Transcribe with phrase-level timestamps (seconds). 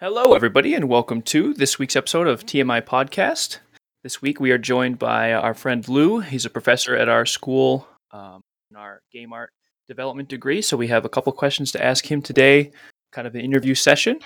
[0.00, 3.58] Hello, everybody, and welcome to this week's episode of TMI Podcast.
[4.02, 6.20] This week we are joined by our friend Lou.
[6.20, 8.40] He's a professor at our school um,
[8.70, 9.52] in our game art
[9.88, 10.62] development degree.
[10.62, 12.70] So we have a couple questions to ask him today,
[13.12, 14.20] kind of an interview session.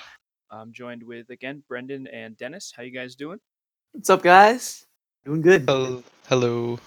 [0.48, 2.72] I'm joined with again Brendan and Dennis.
[2.76, 3.40] How you guys doing?
[3.90, 4.86] What's up, guys?
[5.24, 5.64] Doing good.
[5.66, 6.04] Hello.
[6.28, 6.78] Hello.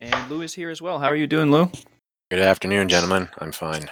[0.00, 0.98] And Lou is here as well.
[0.98, 1.70] How are you doing, Lou?
[2.30, 3.28] Good afternoon, gentlemen.
[3.36, 3.90] I'm fine.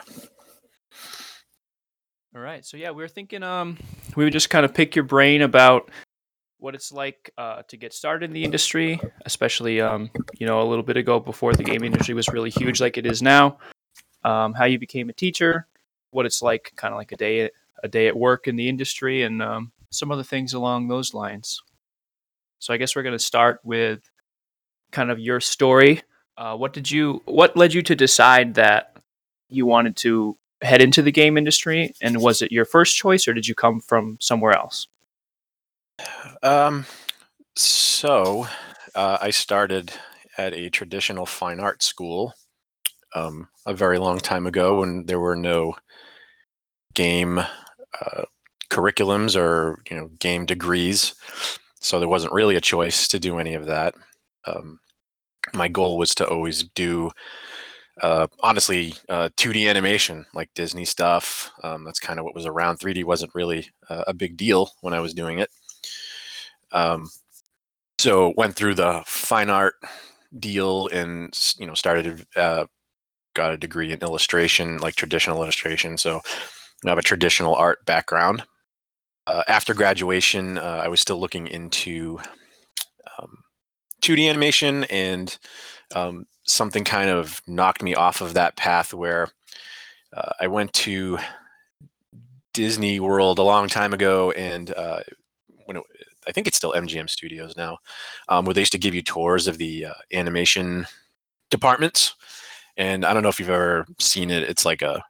[2.34, 2.66] All right.
[2.66, 3.78] So yeah, we were thinking um
[4.16, 5.90] we would just kind of pick your brain about
[6.58, 10.66] what it's like uh, to get started in the industry, especially um you know a
[10.68, 13.58] little bit ago before the game industry was really huge like it is now.
[14.24, 15.68] Um, how you became a teacher,
[16.10, 17.50] what it's like, kind of like a day
[17.84, 21.60] a day at work in the industry, and um, some other things along those lines.
[22.58, 24.00] So I guess we're going to start with
[24.90, 26.02] kind of your story.
[26.36, 27.22] Uh, what did you?
[27.26, 28.96] What led you to decide that
[29.48, 31.94] you wanted to head into the game industry?
[32.00, 34.88] And was it your first choice, or did you come from somewhere else?
[36.42, 36.86] Um,
[37.56, 38.46] so
[38.94, 39.92] uh, I started
[40.36, 42.34] at a traditional fine art school
[43.14, 45.76] um, a very long time ago when there were no
[46.94, 48.24] game uh,
[48.70, 51.14] curriculums or you know game degrees,
[51.80, 53.94] so there wasn't really a choice to do any of that.
[54.46, 54.80] Um,
[55.52, 57.10] my goal was to always do
[58.04, 61.50] uh, honestly, uh, 2D animation like Disney stuff.
[61.62, 62.78] Um, that's kind of what was around.
[62.78, 65.48] 3D wasn't really uh, a big deal when I was doing it.
[66.70, 67.08] Um,
[67.98, 69.76] so went through the fine art
[70.38, 72.66] deal and you know started uh,
[73.32, 75.96] got a degree in illustration, like traditional illustration.
[75.96, 76.20] So
[76.84, 78.42] I have a traditional art background.
[79.26, 82.18] Uh, after graduation, uh, I was still looking into
[83.18, 83.38] um,
[84.02, 85.38] 2D animation and
[85.94, 89.28] um, something kind of knocked me off of that path where
[90.12, 91.18] uh, I went to
[92.52, 95.00] Disney World a long time ago, and uh,
[95.66, 95.82] when it,
[96.26, 97.78] I think it's still MGM Studios now,
[98.28, 100.86] um, where they used to give you tours of the uh, animation
[101.50, 102.14] departments.
[102.76, 104.44] And I don't know if you've ever seen it.
[104.44, 105.04] It's like a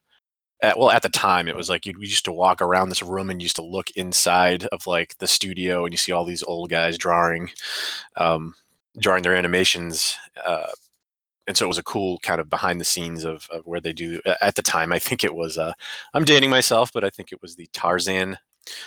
[0.65, 3.29] at, well, at the time, it was like you used to walk around this room
[3.29, 6.71] and used to look inside of like the studio, and you see all these old
[6.71, 7.51] guys drawing,
[8.17, 8.55] um,
[8.99, 10.17] drawing their animations.
[10.45, 10.69] Uh,
[11.47, 13.93] and so it was a cool kind of behind the scenes of, of where they
[13.93, 14.93] do at the time.
[14.93, 15.73] I think it was uh,
[16.15, 18.39] I'm dating myself, but I think it was the Tarzan.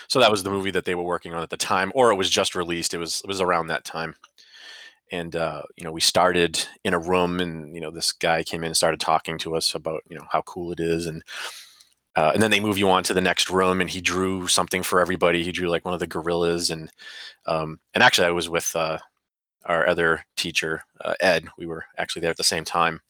[0.08, 2.16] So that was the movie that they were working on at the time, or it
[2.16, 2.94] was just released.
[2.94, 4.14] It was it was around that time.
[5.10, 8.62] And uh, you know, we started in a room, and you know, this guy came
[8.62, 11.22] in and started talking to us about you know how cool it is, and
[12.16, 14.82] uh, and then they move you on to the next room, and he drew something
[14.82, 15.44] for everybody.
[15.44, 16.90] He drew like one of the gorillas, and
[17.46, 18.98] um, and actually, I was with uh,
[19.68, 21.46] our other teacher, uh, Ed.
[21.58, 23.00] We were actually there at the same time.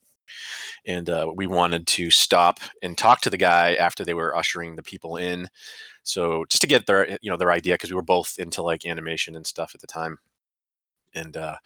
[0.86, 4.76] And uh, we wanted to stop and talk to the guy after they were ushering
[4.76, 5.48] the people in.
[6.02, 8.86] So just to get their, you know, their idea, because we were both into like
[8.86, 10.18] animation and stuff at the time.
[11.14, 11.56] And uh,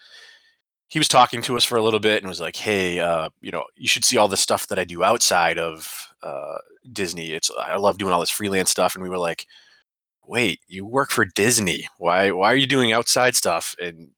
[0.88, 3.50] he was talking to us for a little bit and was like, "Hey, uh, you
[3.50, 6.58] know, you should see all the stuff that I do outside of uh,
[6.92, 7.32] Disney.
[7.32, 9.46] It's I love doing all this freelance stuff." And we were like,
[10.26, 11.88] "Wait, you work for Disney?
[11.98, 12.30] Why?
[12.32, 14.10] Why are you doing outside stuff?" And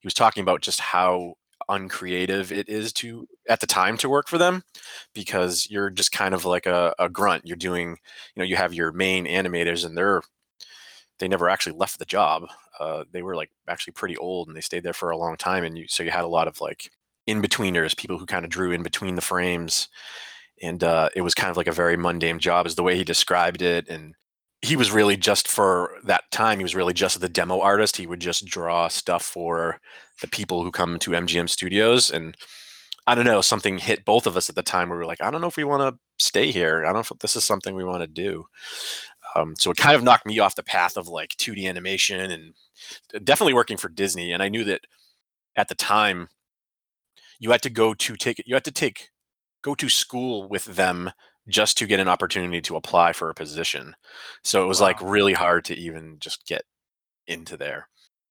[0.00, 1.34] he was talking about just how
[1.68, 4.64] uncreative it is to at the time to work for them
[5.14, 7.46] because you're just kind of like a, a grunt.
[7.46, 10.22] You're doing you know you have your main animators and they're
[11.18, 12.46] they never actually left the job.
[12.78, 15.64] Uh, they were like actually pretty old and they stayed there for a long time
[15.64, 16.90] and you so you had a lot of like
[17.26, 19.88] in betweeners people who kind of drew in between the frames.
[20.62, 23.04] And uh, it was kind of like a very mundane job is the way he
[23.04, 24.14] described it and
[24.62, 27.96] he was really just for that time he was really just the demo artist.
[27.96, 29.80] He would just draw stuff for
[30.20, 32.36] the people who come to mgm studios and
[33.06, 35.22] i don't know something hit both of us at the time where we were like
[35.22, 36.82] i don't know if we want to stay here.
[36.82, 38.44] I don't know if this is something we want to do.
[39.34, 43.24] Um, so it kind of knocked me off the path of like 2d animation and
[43.24, 44.80] definitely working for disney and i knew that
[45.56, 46.28] at the time
[47.38, 49.10] you had to go to take you had to take
[49.62, 51.10] go to school with them
[51.50, 53.94] just to get an opportunity to apply for a position.
[54.44, 54.88] So it was wow.
[54.88, 56.62] like really hard to even just get
[57.26, 57.88] into there.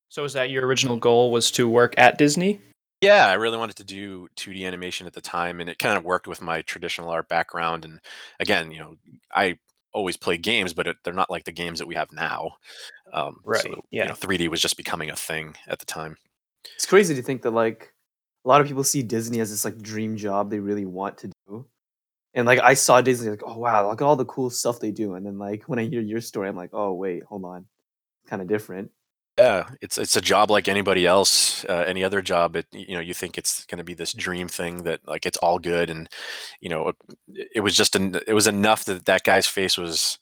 [0.10, 2.60] So is that your original goal was to work at Disney?
[3.02, 6.04] Yeah, I really wanted to do 2D animation at the time and it kind of
[6.04, 8.00] worked with my traditional art background and
[8.40, 8.96] again, you know,
[9.34, 9.58] I
[9.94, 12.52] always play games but it, they're not like the games that we have now.
[13.14, 13.62] Um, right.
[13.62, 14.04] So, yeah.
[14.04, 16.18] You know, 3D was just becoming a thing at the time.
[16.76, 17.94] It's crazy to think that like
[18.44, 21.28] a lot of people see Disney as this like dream job they really want to
[21.28, 21.34] do
[22.34, 24.92] and like I saw Disney, like, oh wow, look at all the cool stuff they
[24.92, 25.16] do.
[25.16, 27.66] And then like when I hear your story, I'm like, oh wait, hold on,
[28.22, 28.92] It's kind of different.
[29.38, 32.58] Yeah, it's it's a job like anybody else, uh, any other job.
[32.58, 35.38] It you know you think it's going to be this dream thing that like it's
[35.38, 36.10] all good, and
[36.60, 40.20] you know it, it was just an, it was enough that that guy's face was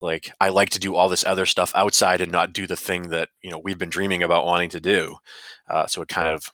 [0.00, 3.08] like I like to do all this other stuff outside and not do the thing
[3.08, 5.16] that you know we've been dreaming about wanting to do.
[5.68, 6.50] Uh, so it kind of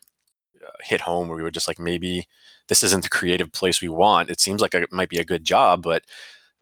[0.65, 2.27] uh, hit home where we were just like maybe
[2.69, 4.31] this isn't the creative place we want.
[4.31, 6.05] It seems like it might be a good job, but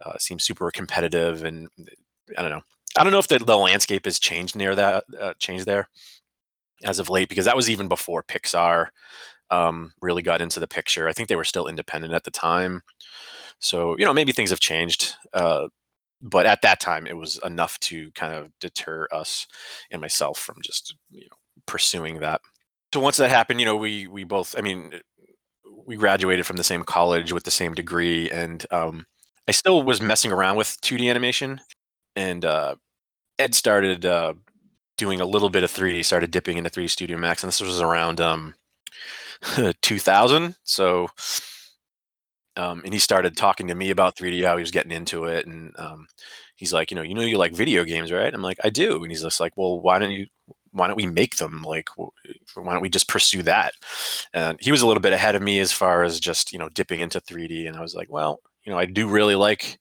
[0.04, 1.68] uh, seems super competitive and
[2.36, 2.62] I don't know.
[2.96, 5.88] I don't know if the, the landscape has changed near that uh, changed there
[6.84, 8.88] as of late because that was even before Pixar
[9.50, 11.08] um, really got into the picture.
[11.08, 12.82] I think they were still independent at the time,
[13.58, 15.14] so you know maybe things have changed.
[15.32, 15.68] Uh,
[16.22, 19.46] but at that time, it was enough to kind of deter us
[19.90, 21.36] and myself from just you know
[21.66, 22.40] pursuing that.
[22.92, 24.54] So once that happened, you know, we we both.
[24.56, 24.92] I mean,
[25.86, 29.06] we graduated from the same college with the same degree, and um,
[29.48, 31.60] I still was messing around with 2D animation,
[32.16, 32.76] and uh,
[33.38, 34.34] Ed started uh,
[34.98, 37.80] doing a little bit of 3D, started dipping into 3D Studio Max, and this was
[37.80, 38.54] around um,
[39.82, 40.56] 2000.
[40.64, 41.08] So,
[42.56, 45.46] um, and he started talking to me about 3D, how he was getting into it,
[45.46, 46.06] and um,
[46.56, 48.32] he's like, you know, you know, you like video games, right?
[48.32, 50.26] I'm like, I do, and he's just like, well, why don't you?
[50.74, 51.62] Why don't we make them?
[51.62, 53.74] Like, why don't we just pursue that?
[54.34, 56.68] And he was a little bit ahead of me as far as just you know
[56.68, 59.78] dipping into 3D, and I was like, well, you know, I do really like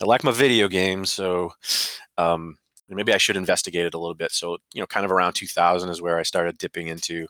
[0.00, 1.52] I like my video games, so
[2.18, 2.56] um,
[2.88, 4.32] maybe I should investigate it a little bit.
[4.32, 7.26] So you know, kind of around 2000 is where I started dipping into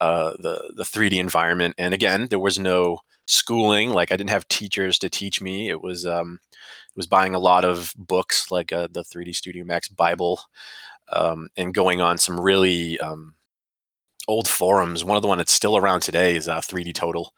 [0.00, 1.74] uh, the the 3D environment.
[1.78, 3.90] And again, there was no schooling.
[3.90, 5.70] Like I didn't have teachers to teach me.
[5.70, 9.64] It was um, it was buying a lot of books, like uh, the 3D Studio
[9.64, 10.40] Max Bible,
[11.10, 13.34] um, and going on some really um,
[14.28, 15.04] old forums.
[15.04, 17.32] One of the one that's still around today is uh, 3D Total.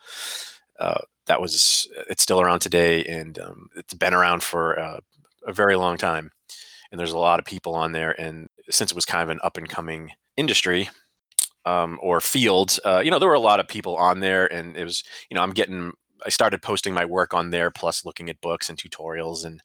[0.79, 5.01] Uh, that was it's still around today, and um, it's been around for uh,
[5.47, 6.31] a very long time.
[6.91, 9.41] And there's a lot of people on there, and since it was kind of an
[9.43, 10.91] up and coming industry
[11.65, 14.77] um, or field, uh, you know, there were a lot of people on there, and
[14.77, 15.93] it was, you know, I'm getting
[16.25, 19.63] I started posting my work on there, plus looking at books and tutorials, and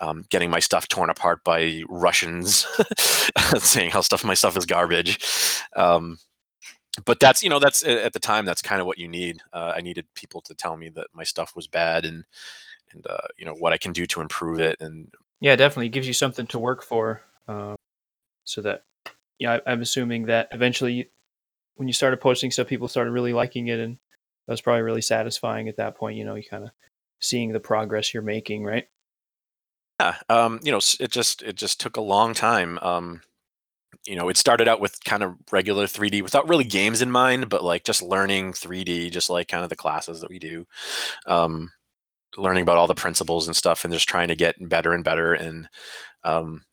[0.00, 2.66] um, getting my stuff torn apart by Russians,
[3.58, 5.18] saying how stuff my stuff is garbage.
[5.76, 6.18] Um,
[7.04, 9.40] but that's you know that's at the time that's kind of what you need.
[9.52, 12.24] Uh, I needed people to tell me that my stuff was bad and
[12.92, 14.76] and uh, you know what I can do to improve it.
[14.80, 17.22] And yeah, definitely gives you something to work for.
[17.48, 17.74] Uh,
[18.44, 18.84] so that
[19.38, 21.10] yeah, I, I'm assuming that eventually,
[21.76, 23.98] when you started posting stuff, people started really liking it, and
[24.46, 26.16] that was probably really satisfying at that point.
[26.16, 26.70] You know, you kind of
[27.20, 28.86] seeing the progress you're making, right?
[30.00, 32.78] Yeah, um, you know, it just it just took a long time.
[32.82, 33.22] Um,
[34.06, 37.48] you know, it started out with kind of regular 3D without really games in mind,
[37.48, 40.66] but like just learning 3D, just like kind of the classes that we do,
[41.26, 41.70] um,
[42.36, 45.34] learning about all the principles and stuff, and just trying to get better and better.
[45.34, 45.68] And
[46.24, 46.64] um,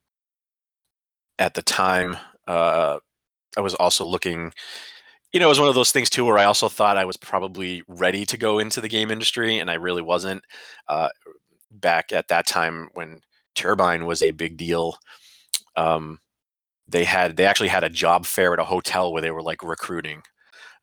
[1.38, 2.18] at the time,
[2.48, 3.00] uh,
[3.58, 4.54] I was also looking,
[5.34, 7.18] you know, it was one of those things too where I also thought I was
[7.18, 10.44] probably ready to go into the game industry, and I really wasn't.
[10.88, 11.10] Uh,
[11.72, 13.22] back at that time when
[13.56, 14.98] Turbine was a big deal.
[15.76, 16.20] Um,
[16.88, 19.64] they had they actually had a job fair at a hotel where they were like
[19.64, 20.24] recruiting.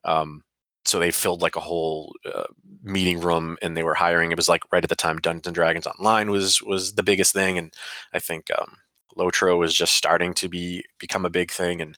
[0.05, 0.43] Um,
[0.85, 2.45] so they filled like a whole uh,
[2.83, 4.31] meeting room and they were hiring.
[4.31, 7.33] It was like right at the time Dungeons and Dragons Online was was the biggest
[7.33, 7.73] thing, and
[8.13, 8.77] I think um,
[9.17, 11.97] Lotro was just starting to be become a big thing, and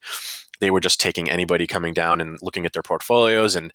[0.61, 3.73] they were just taking anybody coming down and looking at their portfolios and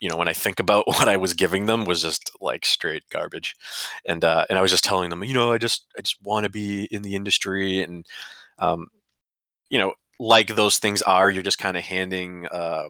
[0.00, 3.04] you know when i think about what i was giving them was just like straight
[3.10, 3.54] garbage
[4.06, 6.44] and uh and i was just telling them you know i just i just want
[6.44, 8.06] to be in the industry and
[8.58, 8.88] um
[9.70, 12.88] you know, like those things are, you're just kind of handing uh,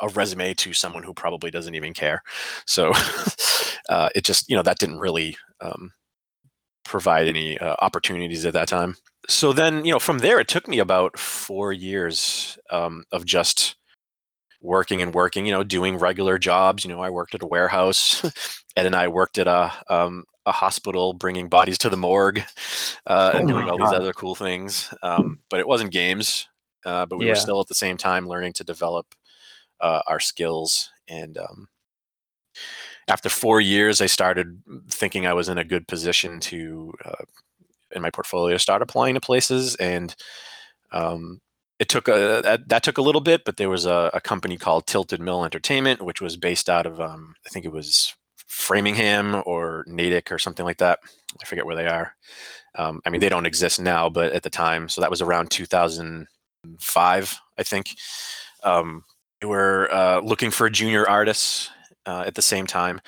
[0.00, 2.22] a resume to someone who probably doesn't even care.
[2.66, 2.92] So
[3.88, 5.92] uh, it just, you know, that didn't really um,
[6.88, 8.96] provide any uh, opportunities at that time.
[9.28, 13.76] So then, you know, from there, it took me about four years um, of just
[14.60, 16.84] working and working, you know, doing regular jobs.
[16.84, 18.24] You know, I worked at a warehouse.
[18.76, 22.42] Ed and I worked at a um, a hospital, bringing bodies to the morgue,
[23.06, 23.86] uh, and oh doing all God.
[23.86, 24.92] these other cool things.
[25.02, 26.48] Um, but it wasn't games.
[26.86, 27.32] Uh, but we yeah.
[27.32, 29.14] were still at the same time learning to develop
[29.80, 30.90] uh, our skills.
[31.06, 31.68] And um,
[33.08, 37.24] after four years, I started thinking I was in a good position to, uh,
[37.92, 39.74] in my portfolio, start applying to places.
[39.76, 40.14] And
[40.92, 41.40] um,
[41.78, 44.56] it took a that, that, took a little bit, but there was a, a, company
[44.56, 48.14] called Tilted Mill Entertainment, which was based out of um, I think it was
[48.46, 50.98] Framingham or Natick or something like that.
[51.40, 52.14] I forget where they are.
[52.74, 55.50] Um, I mean, they don't exist now, but at the time, so that was around
[55.50, 57.94] 2005, I think.
[58.64, 59.04] Um,
[59.40, 61.70] they were uh, looking for junior artists
[62.08, 63.00] uh, at the same time,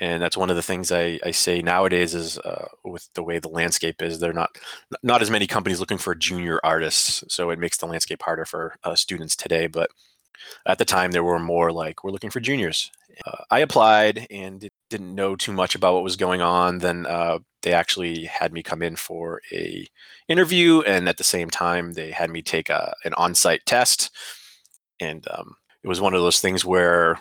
[0.00, 3.38] and that's one of the things I, I say nowadays is uh, with the way
[3.38, 4.50] the landscape is, they're not
[5.02, 8.64] not as many companies looking for junior artists, so it makes the landscape harder for
[8.84, 9.68] uh, students today.
[9.68, 9.90] But
[10.66, 12.90] at the time, there were more like we're looking for juniors.
[13.26, 16.78] Uh, I applied and didn't know too much about what was going on.
[16.78, 19.86] Then uh, they actually had me come in for a
[20.28, 24.10] interview, and at the same time, they had me take a, an on-site test.
[25.00, 27.18] And um, it was one of those things where,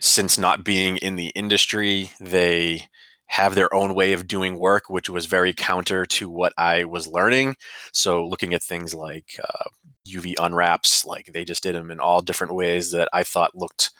[0.00, 2.88] since not being in the industry, they
[3.26, 7.06] have their own way of doing work, which was very counter to what I was
[7.06, 7.56] learning.
[7.92, 9.68] So, looking at things like uh,
[10.08, 13.90] UV unwraps, like they just did them in all different ways that I thought looked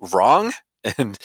[0.00, 0.52] wrong.
[0.96, 1.18] And,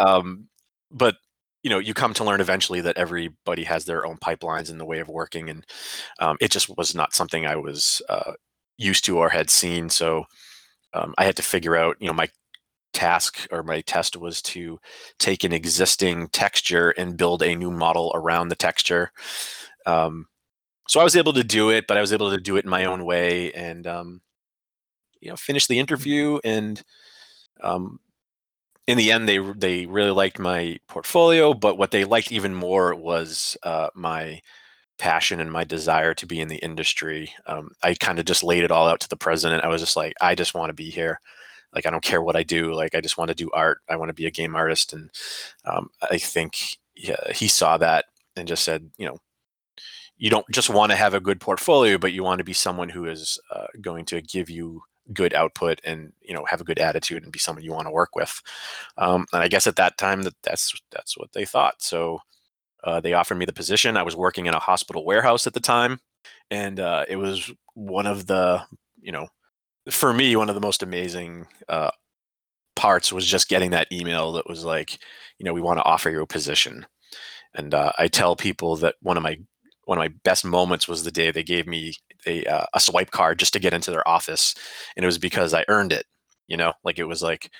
[0.00, 0.48] um,
[0.90, 1.16] but
[1.62, 4.84] you know, you come to learn eventually that everybody has their own pipelines and the
[4.84, 5.64] way of working, and
[6.18, 8.32] um, it just was not something I was uh,
[8.76, 9.88] used to or had seen.
[9.90, 10.26] So,
[10.92, 12.28] um, I had to figure out, you know, my
[12.96, 14.80] task or my test was to
[15.18, 19.12] take an existing texture and build a new model around the texture.
[19.84, 20.26] Um,
[20.88, 22.70] so I was able to do it, but I was able to do it in
[22.70, 24.22] my own way and um,
[25.20, 26.38] you know finish the interview.
[26.42, 26.82] And
[27.62, 28.00] um,
[28.86, 32.94] in the end, they they really liked my portfolio, but what they liked even more
[32.94, 34.40] was uh, my
[34.98, 37.30] passion and my desire to be in the industry.
[37.46, 39.64] Um, I kind of just laid it all out to the president.
[39.64, 41.20] I was just like, I just want to be here
[41.76, 43.94] like i don't care what i do like i just want to do art i
[43.94, 45.10] want to be a game artist and
[45.64, 49.18] um, i think yeah, he saw that and just said you know
[50.18, 52.88] you don't just want to have a good portfolio but you want to be someone
[52.88, 56.78] who is uh, going to give you good output and you know have a good
[56.78, 58.42] attitude and be someone you want to work with.
[58.98, 61.82] Um, and i guess at that time that that's that's what they thought.
[61.82, 62.20] So
[62.84, 63.96] uh, they offered me the position.
[63.96, 66.00] I was working in a hospital warehouse at the time
[66.50, 68.62] and uh, it was one of the
[69.00, 69.28] you know
[69.90, 71.90] for me, one of the most amazing uh,
[72.76, 74.98] parts was just getting that email that was like,
[75.38, 76.86] you know, we want to offer you a position.
[77.54, 79.38] And uh, I tell people that one of my
[79.84, 81.94] one of my best moments was the day they gave me
[82.26, 84.54] a uh, a swipe card just to get into their office,
[84.96, 86.06] and it was because I earned it.
[86.48, 87.50] You know, like it was like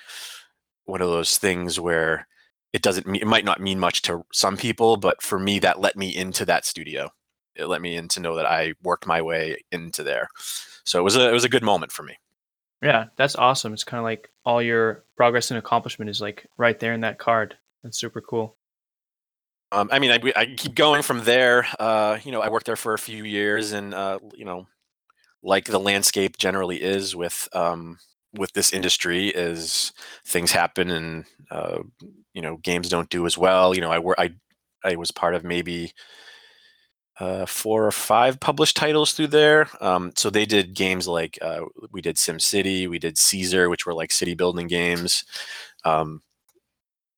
[0.85, 2.27] one of those things where
[2.73, 5.79] it doesn't mean it might not mean much to some people, but for me, that
[5.79, 7.11] let me into that studio.
[7.57, 10.29] It let me in to know that I worked my way into there.
[10.85, 12.17] So it was a it was a good moment for me.
[12.81, 13.73] Yeah, that's awesome.
[13.73, 17.17] It's kind of like all your progress and accomplishment is like right there in that
[17.17, 17.55] card.
[17.83, 18.55] That's super cool.
[19.71, 21.67] Um, I mean, I, I keep going from there.
[21.79, 24.67] Uh, you know, I worked there for a few years, and uh, you know,
[25.43, 27.97] like the landscape generally is with um,
[28.33, 29.91] with this industry, is
[30.25, 31.79] things happen, and uh,
[32.33, 33.75] you know, games don't do as well.
[33.75, 34.33] You know, I I
[34.83, 35.91] I was part of maybe
[37.19, 39.67] uh, four or five published titles through there.
[39.81, 43.85] Um, so they did games like uh, we did Sim City, we did Caesar, which
[43.85, 45.23] were like city building games.
[45.83, 46.21] Um,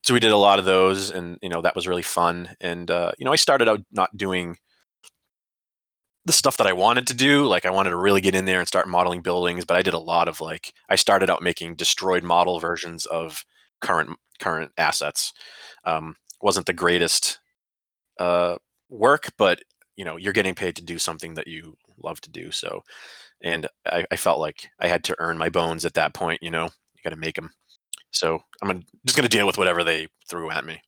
[0.02, 2.56] so we did a lot of those, and you know that was really fun.
[2.60, 4.56] And uh, you know, I started out not doing
[6.24, 7.46] the stuff that I wanted to do.
[7.46, 9.94] Like I wanted to really get in there and start modeling buildings, but I did
[9.94, 13.44] a lot of like I started out making destroyed model versions of
[13.80, 15.32] current current assets.
[15.84, 17.38] Um, wasn't the greatest
[18.18, 18.56] uh,
[18.88, 19.60] work, but
[19.96, 22.82] you know you're getting paid to do something that you love to do so
[23.42, 26.50] and I, I felt like i had to earn my bones at that point you
[26.50, 27.50] know you got to make them
[28.10, 30.80] so i'm just going to deal with whatever they threw at me.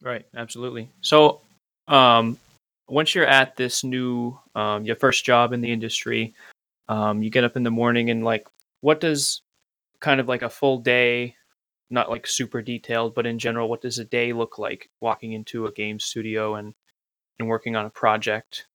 [0.00, 0.90] Right absolutely.
[1.00, 1.40] So
[1.88, 2.38] um
[2.88, 6.34] once you're at this new um your first job in the industry
[6.88, 8.46] um you get up in the morning and like
[8.80, 9.42] what does
[10.00, 11.34] kind of like a full day
[11.90, 15.66] not like super detailed but in general what does a day look like walking into
[15.66, 16.74] a game studio and
[17.38, 18.66] and working on a project?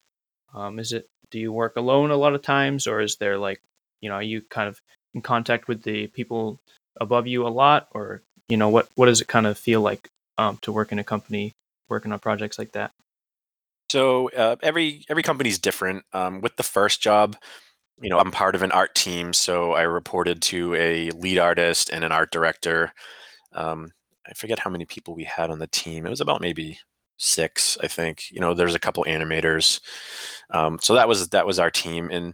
[0.53, 3.61] Um, is it do you work alone a lot of times, or is there like
[4.01, 4.81] you know are you kind of
[5.13, 6.59] in contact with the people
[6.99, 10.09] above you a lot, or you know what what does it kind of feel like
[10.37, 11.53] um, to work in a company
[11.89, 12.91] working on projects like that?
[13.89, 16.03] So uh, every every is different.
[16.13, 17.37] Um, with the first job,
[18.01, 21.89] you know, I'm part of an art team, so I reported to a lead artist
[21.89, 22.93] and an art director.
[23.53, 23.91] Um,
[24.27, 26.05] I forget how many people we had on the team.
[26.05, 26.79] It was about maybe
[27.17, 28.31] six, I think.
[28.31, 29.81] You know, there's a couple animators.
[30.51, 32.09] Um, so that was that was our team.
[32.11, 32.33] And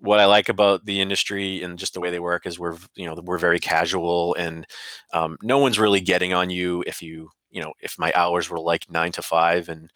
[0.00, 3.06] what I like about the industry and just the way they work is we're you
[3.06, 4.66] know we're very casual and
[5.12, 8.60] um, no one's really getting on you if you you know if my hours were
[8.60, 9.90] like nine to five and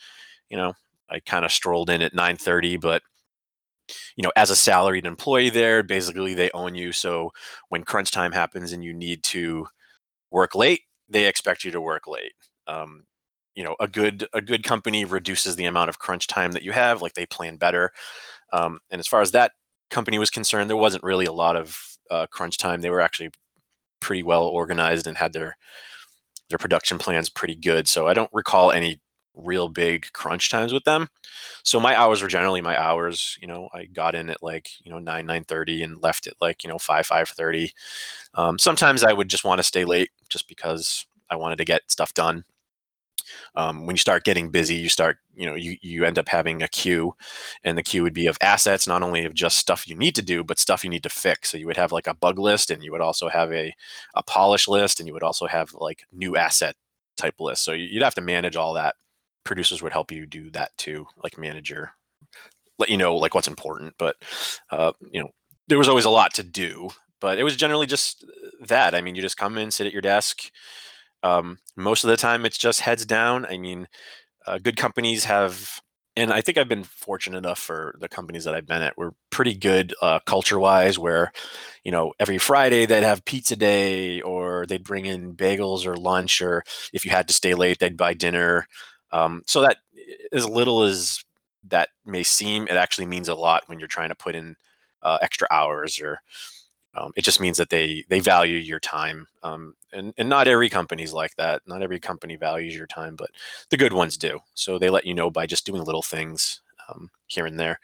[0.50, 0.72] you know
[1.10, 3.02] I kind of strolled in at nine thirty, but
[4.16, 6.92] you know as a salaried employee there, basically they own you.
[6.92, 7.32] So
[7.68, 9.66] when crunch time happens and you need to
[10.30, 12.32] work late, they expect you to work late.
[12.66, 13.04] Um,
[13.54, 16.72] you know a good a good company reduces the amount of crunch time that you
[16.72, 17.92] have like they plan better.
[18.52, 19.52] Um, and as far as that
[19.90, 21.78] company was concerned there wasn't really a lot of
[22.10, 22.80] uh, crunch time.
[22.80, 23.30] They were actually
[24.00, 25.56] pretty well organized and had their
[26.50, 27.88] their production plans pretty good.
[27.88, 29.00] So i don't recall any
[29.34, 31.08] real big crunch times with them.
[31.64, 34.90] So my hours were generally my hours you know i got in at like you
[34.92, 37.72] know 9 9 30 and left at like you know 5 5 30
[38.34, 41.82] um, sometimes i would just want to stay late just because i wanted to get
[41.90, 42.44] stuff done
[43.54, 46.62] um, when you start getting busy you start you know you, you end up having
[46.62, 47.14] a queue
[47.64, 50.22] and the queue would be of assets not only of just stuff you need to
[50.22, 51.50] do but stuff you need to fix.
[51.50, 53.74] So you would have like a bug list and you would also have a,
[54.14, 56.76] a polish list and you would also have like new asset
[57.16, 57.64] type list.
[57.64, 58.96] So you'd have to manage all that.
[59.44, 61.92] Producers would help you do that too like manager
[62.78, 63.94] let you know like what's important.
[63.98, 64.16] But
[64.70, 65.30] uh, you know
[65.68, 66.90] there was always a lot to do
[67.20, 68.24] but it was generally just
[68.66, 68.94] that.
[68.94, 70.50] I mean you just come in sit at your desk
[71.22, 73.46] um, most of the time, it's just heads down.
[73.46, 73.88] I mean,
[74.46, 75.80] uh, good companies have,
[76.16, 78.98] and I think I've been fortunate enough for the companies that I've been at.
[78.98, 81.32] We're pretty good uh, culture-wise, where
[81.84, 86.42] you know every Friday they'd have pizza day, or they'd bring in bagels or lunch,
[86.42, 88.66] or if you had to stay late, they'd buy dinner.
[89.12, 89.78] Um, so that,
[90.32, 91.24] as little as
[91.68, 94.56] that may seem, it actually means a lot when you're trying to put in
[95.02, 96.20] uh, extra hours or
[96.94, 100.68] um, it just means that they they value your time um, and and not every
[100.68, 103.30] company's like that not every company values your time but
[103.70, 107.10] the good ones do so they let you know by just doing little things um,
[107.26, 107.78] here and there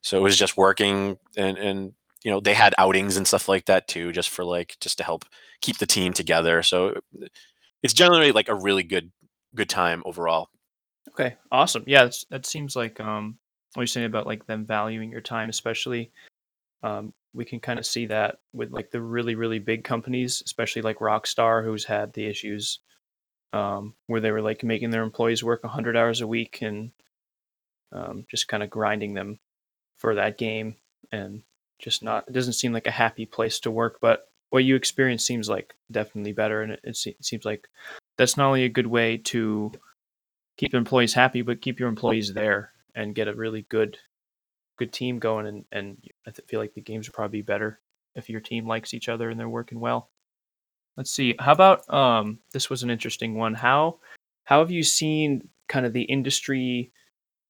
[0.00, 1.92] so it was just working and and
[2.24, 5.04] you know they had outings and stuff like that too just for like just to
[5.04, 5.24] help
[5.60, 6.94] keep the team together so
[7.82, 9.10] it's generally like a really good
[9.54, 10.48] good time overall
[11.10, 11.84] Okay, awesome.
[11.86, 13.36] Yeah, that seems like um,
[13.74, 16.10] what you're saying about like them valuing your time, especially.
[16.82, 20.82] Um, we can kind of see that with like the really really big companies, especially
[20.82, 22.80] like Rockstar, who's had the issues
[23.52, 26.90] um, where they were like making their employees work 100 hours a week and
[27.92, 29.38] um, just kind of grinding them
[29.98, 30.76] for that game
[31.10, 31.42] and
[31.78, 35.24] just not it doesn't seem like a happy place to work but what you experience
[35.24, 37.68] seems like definitely better and it, it, it seems like
[38.16, 39.70] that's not only a good way to
[40.56, 43.98] keep employees happy but keep your employees there and get a really good
[44.78, 47.80] good team going, and and I feel like the games would probably be better
[48.14, 50.10] if your team likes each other and they're working well.
[50.96, 51.34] Let's see.
[51.38, 52.40] How about um?
[52.52, 53.54] This was an interesting one.
[53.54, 53.98] How
[54.44, 56.92] how have you seen kind of the industry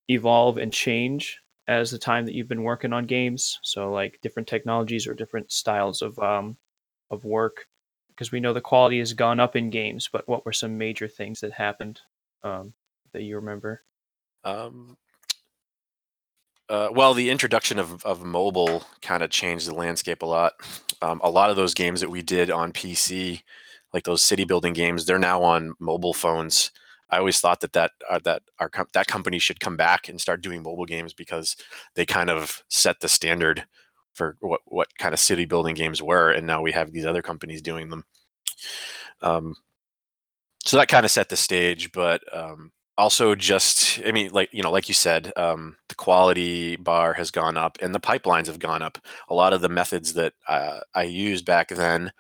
[0.08, 3.58] evolve and change as the time that you've been working on games?
[3.62, 6.56] So like different technologies or different styles of um
[7.10, 7.66] of work.
[8.08, 11.08] Because we know the quality has gone up in games, but what were some major
[11.08, 12.00] things that happened
[12.44, 12.74] um,
[13.12, 13.82] that you remember?
[14.44, 14.98] Um,
[16.68, 20.54] uh, well, the introduction of, of mobile kind of changed the landscape a lot.
[21.00, 23.42] Um, a lot of those games that we did on PC,
[23.92, 26.70] like those city building games, they're now on mobile phones.
[27.10, 30.20] I always thought that that uh, that our com- that company should come back and
[30.20, 31.56] start doing mobile games because
[31.94, 33.66] they kind of set the standard
[34.14, 37.20] for what what kind of city building games were, and now we have these other
[37.20, 38.04] companies doing them.
[39.20, 39.56] Um,
[40.64, 42.72] so that kind of set the stage, but um,
[43.02, 47.32] also just i mean like you know like you said um, the quality bar has
[47.32, 48.96] gone up and the pipelines have gone up.
[49.28, 52.12] A lot of the methods that uh, i used back then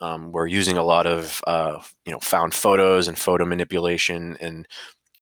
[0.00, 4.66] um, were using a lot of uh, you know found photos and photo manipulation and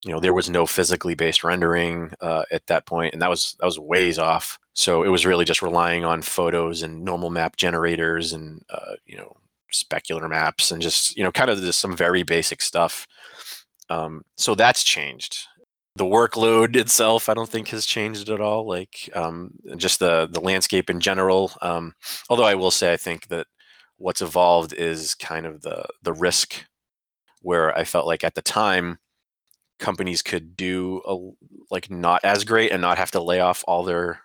[0.05, 3.57] you know there was no physically based rendering uh, at that point and that was
[3.59, 4.59] that was ways off.
[4.75, 9.17] So it was really just relying on photos and normal map generators and uh, you
[9.17, 9.37] know
[9.73, 13.07] specular maps and just you know kind of just some very basic stuff
[13.91, 15.47] um, so that's changed.
[15.97, 18.67] The workload itself, I don't think has changed at all.
[18.67, 21.53] Like um, just the the landscape in general.
[21.63, 21.95] Um,
[22.29, 23.47] although I will say, I think that
[23.97, 26.65] what's evolved is kind of the the risk,
[27.43, 28.99] where I felt like at the time
[29.79, 31.17] companies could do a,
[31.71, 34.21] like not as great and not have to lay off all their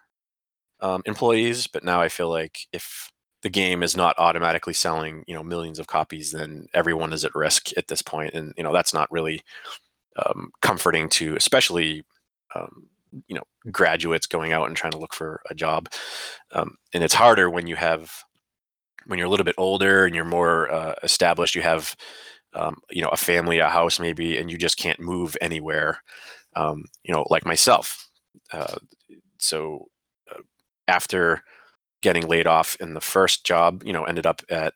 [0.81, 1.67] um, employees.
[1.67, 5.79] But now I feel like if the game is not automatically selling you know millions
[5.79, 9.11] of copies then everyone is at risk at this point and you know that's not
[9.11, 9.41] really
[10.25, 12.03] um, comforting to especially
[12.55, 12.87] um,
[13.27, 15.89] you know graduates going out and trying to look for a job.
[16.51, 18.11] Um, and it's harder when you have
[19.05, 21.95] when you're a little bit older and you're more uh, established you have
[22.53, 26.01] um, you know a family a house maybe and you just can't move anywhere
[26.55, 28.09] um, you know like myself.
[28.51, 28.77] Uh,
[29.37, 29.85] so
[30.31, 30.41] uh,
[30.87, 31.43] after
[32.01, 34.73] getting laid off in the first job, you know, ended up at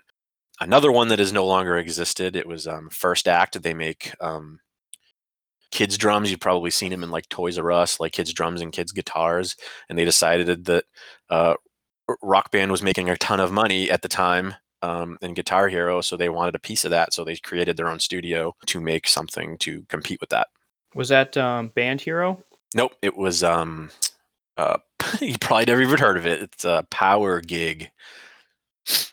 [0.59, 2.35] another one that has no longer existed.
[2.35, 3.61] It was um, First Act.
[3.61, 4.59] They make um,
[5.71, 6.29] kids drums.
[6.29, 9.55] You've probably seen them in like Toys R Us, like kids drums and kids guitars.
[9.89, 10.85] And they decided that
[11.29, 11.55] uh,
[12.21, 16.01] Rock Band was making a ton of money at the time um, in Guitar Hero,
[16.01, 17.13] so they wanted a piece of that.
[17.13, 20.47] So they created their own studio to make something to compete with that.
[20.93, 22.43] Was that um, Band Hero?
[22.75, 23.89] Nope, it was um,
[24.57, 24.77] uh,
[25.21, 26.41] you probably never even heard of it.
[26.41, 27.91] It's a power gig.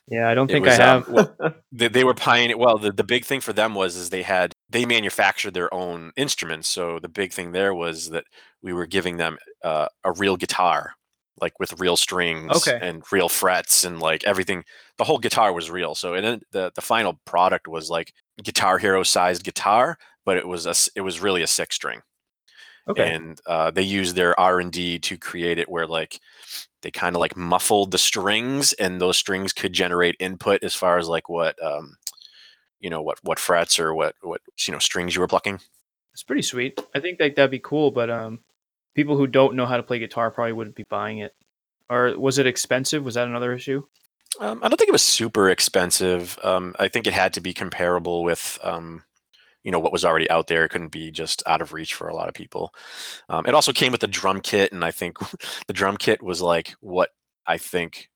[0.09, 1.09] Yeah, I don't think was, I have.
[1.09, 2.61] Um, well, they, they, were pioneering.
[2.61, 6.13] Well, the, the big thing for them was is they had they manufactured their own
[6.17, 6.69] instruments.
[6.69, 8.25] So the big thing there was that
[8.63, 10.95] we were giving them uh, a real guitar,
[11.41, 12.79] like with real strings okay.
[12.83, 14.65] and real frets and like everything.
[14.99, 15.95] The whole guitar was real.
[15.95, 20.49] So and then the the final product was like Guitar Hero sized guitar, but it
[20.49, 22.01] was a it was really a six string,
[22.91, 23.15] Okay.
[23.15, 26.21] and uh, they used their R and D to create it where like
[26.83, 30.99] they kind of like muffled the strings, and those strings could generate input as far
[30.99, 31.97] as like what um,
[32.81, 35.61] you know what what frets or what what you know strings you were plucking.
[36.13, 36.81] It's pretty sweet.
[36.95, 38.41] I think like that'd be cool, but um,
[38.95, 41.35] people who don't know how to play guitar probably wouldn't be buying it.
[41.89, 43.05] Or was it expensive?
[43.05, 43.85] Was that another issue?
[44.39, 46.39] Um, I don't think it was super expensive.
[46.43, 49.03] Um, I think it had to be comparable with, um,
[49.63, 50.65] you know, what was already out there.
[50.65, 52.73] It couldn't be just out of reach for a lot of people.
[53.29, 55.19] Um, it also came with a drum kit, and I think
[55.67, 57.11] the drum kit was like what
[57.47, 58.09] I think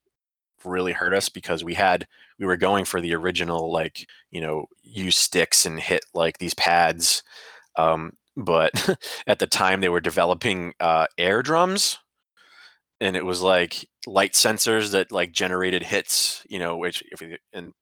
[0.65, 2.07] really hurt us because we had
[2.39, 6.55] we were going for the original like you know use sticks and hit like these
[6.55, 7.23] pads
[7.77, 11.99] um, but at the time they were developing uh, air drums
[13.01, 17.37] and it was like light sensors that like generated hits you know which if we,
[17.53, 17.73] and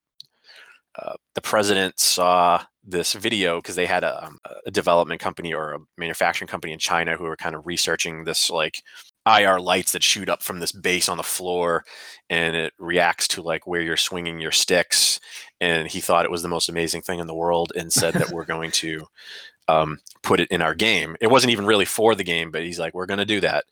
[1.01, 5.75] uh, the president saw this video because they had a, um, a development company or
[5.75, 8.83] a manufacturing company in china who were kind of researching this like
[9.27, 11.85] ir lights that shoot up from this base on the floor
[12.29, 15.21] and it reacts to like where you're swinging your sticks
[15.61, 18.31] and he thought it was the most amazing thing in the world and said that
[18.31, 19.07] we're going to
[19.69, 21.17] um, put it in our game.
[21.21, 23.65] It wasn't even really for the game but he's like we're going to do that.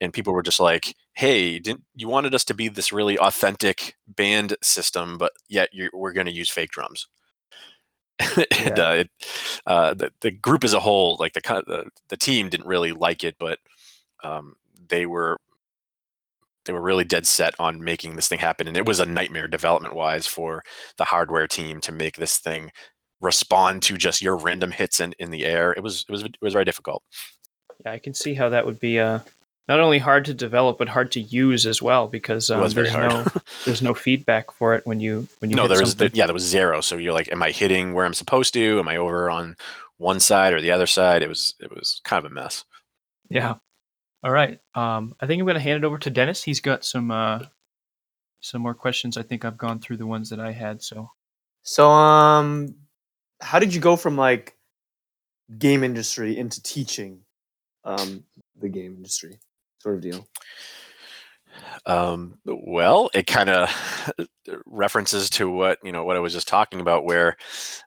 [0.00, 3.96] And people were just like hey didn't you wanted us to be this really authentic
[4.06, 7.08] band system but yet we're going to use fake drums
[8.36, 8.88] and Yeah.
[8.88, 9.10] uh, it,
[9.66, 13.24] uh, the, the group as a whole like the, the the team didn't really like
[13.24, 13.58] it but
[14.24, 14.54] um,
[14.88, 15.36] they were
[16.64, 19.48] they were really dead set on making this thing happen and it was a nightmare
[19.48, 20.62] development wise for
[20.96, 22.70] the hardware team to make this thing
[23.20, 26.36] respond to just your random hits in, in the air it was it was it
[26.40, 27.02] was very difficult
[27.84, 29.20] Yeah, I can see how that would be uh,
[29.68, 32.90] not only hard to develop but hard to use as well because um, was very
[32.90, 35.80] there's hard no there's no feedback for it when you when you no hit there
[35.80, 36.10] was something.
[36.14, 38.88] yeah there was zero so you're like am i hitting where i'm supposed to am
[38.88, 39.56] i over on
[39.98, 42.64] one side or the other side it was it was kind of a mess
[43.30, 43.54] Yeah.
[44.24, 44.60] All right.
[44.74, 46.44] Um, I think I'm going to hand it over to Dennis.
[46.44, 47.40] He's got some uh,
[48.40, 49.16] some more questions.
[49.16, 50.82] I think I've gone through the ones that I had.
[50.82, 51.10] So
[51.62, 52.74] So um
[53.40, 54.56] how did you go from like
[55.58, 57.20] game industry into teaching
[57.84, 58.24] um
[58.60, 59.38] the game industry
[59.82, 60.26] sort of deal?
[61.86, 64.12] Um, well, it kind of
[64.66, 67.36] references to what you know what I was just talking about, where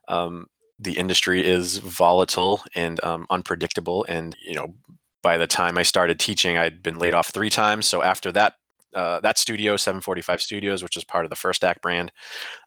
[0.08, 0.46] um,
[0.78, 4.04] the industry is volatile and um, unpredictable.
[4.08, 4.74] And you know,
[5.22, 7.86] by the time I started teaching, I'd been laid off three times.
[7.86, 8.54] So after that,
[8.94, 12.12] uh, that studio, 745 Studios, which is part of the First Act brand,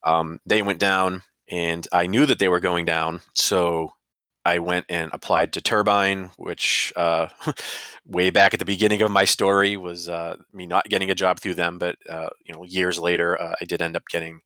[0.03, 3.21] um, they went down, and I knew that they were going down.
[3.35, 3.93] So
[4.49, 7.27] I went and applied to Turbine, which uh,
[8.05, 11.39] way back at the beginning of my story was uh, me not getting a job
[11.39, 14.41] through them, but uh, you know, years later, uh, I did end up getting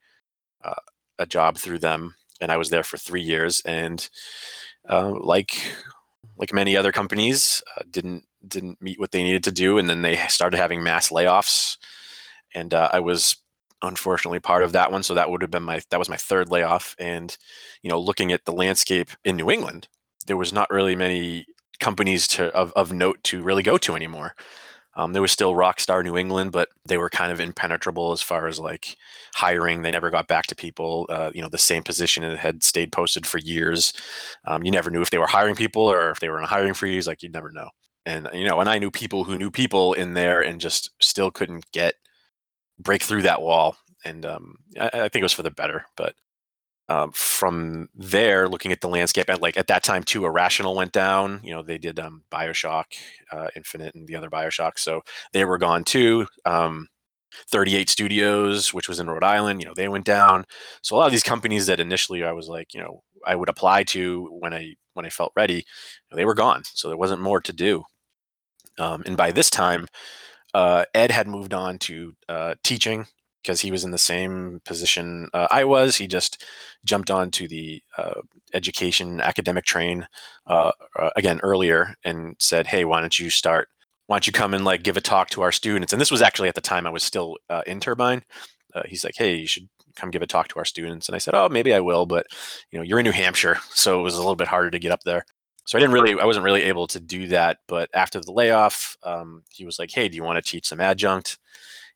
[0.61, 0.83] uh,
[1.19, 3.61] a job through them, and I was there for three years.
[3.65, 4.07] And
[4.89, 5.55] uh, like
[6.37, 10.17] like many other companies, didn't didn't meet what they needed to do, and then they
[10.27, 11.77] started having mass layoffs,
[12.53, 13.37] and I was
[13.83, 15.03] unfortunately part of that one.
[15.03, 17.35] So that would have been my that was my third layoff, and
[17.83, 19.87] you know, looking at the landscape in New England,
[20.27, 21.45] there was not really many
[21.79, 24.35] companies to of, of note to really go to anymore.
[24.95, 28.47] Um, there was still Rockstar New England, but they were kind of impenetrable as far
[28.47, 28.95] as like
[29.33, 29.81] hiring.
[29.81, 31.07] They never got back to people.
[31.09, 33.93] Uh, you know, the same position had stayed posted for years.
[34.45, 36.47] Um, you never knew if they were hiring people or if they were in a
[36.47, 37.07] hiring freeze.
[37.07, 37.69] Like you'd never know.
[38.05, 41.31] And you know, and I knew people who knew people in there and just still
[41.31, 41.95] couldn't get
[42.83, 43.77] break through that wall.
[44.05, 45.85] And um, I, I think it was for the better.
[45.95, 46.15] But
[46.89, 50.91] um, from there, looking at the landscape, at like at that time too, Irrational went
[50.91, 51.39] down.
[51.43, 52.85] You know, they did um, Bioshock
[53.31, 56.27] uh, Infinite and the other Bioshock, so they were gone too.
[56.45, 56.87] Um,
[57.51, 60.45] 38 Studios, which was in Rhode Island, you know, they went down.
[60.81, 63.49] So a lot of these companies that initially I was like, you know, I would
[63.49, 65.65] apply to when I when I felt ready,
[66.11, 66.63] they were gone.
[66.65, 67.83] So there wasn't more to do.
[68.77, 69.87] Um, and by this time,
[70.53, 73.07] uh, Ed had moved on to uh, teaching
[73.41, 75.97] because he was in the same position uh, I was.
[75.97, 76.45] He just
[76.85, 78.21] jumped on to the uh,
[78.53, 80.07] education academic train
[80.47, 83.69] uh, uh, again earlier and said, "Hey, why don't you start?
[84.07, 86.21] Why don't you come and like give a talk to our students?" And this was
[86.21, 88.23] actually at the time I was still in Turbine.
[88.85, 91.35] He's like, "Hey, you should come give a talk to our students." And I said,
[91.35, 92.27] "Oh, maybe I will, but
[92.71, 94.91] you know, you're in New Hampshire, so it was a little bit harder to get
[94.91, 95.25] up there."
[95.65, 97.60] So I didn't really, I wasn't really able to do that.
[97.67, 100.82] But after the layoff, um, he was like, "Hey, do you want to teach some
[100.82, 101.38] adjunct?"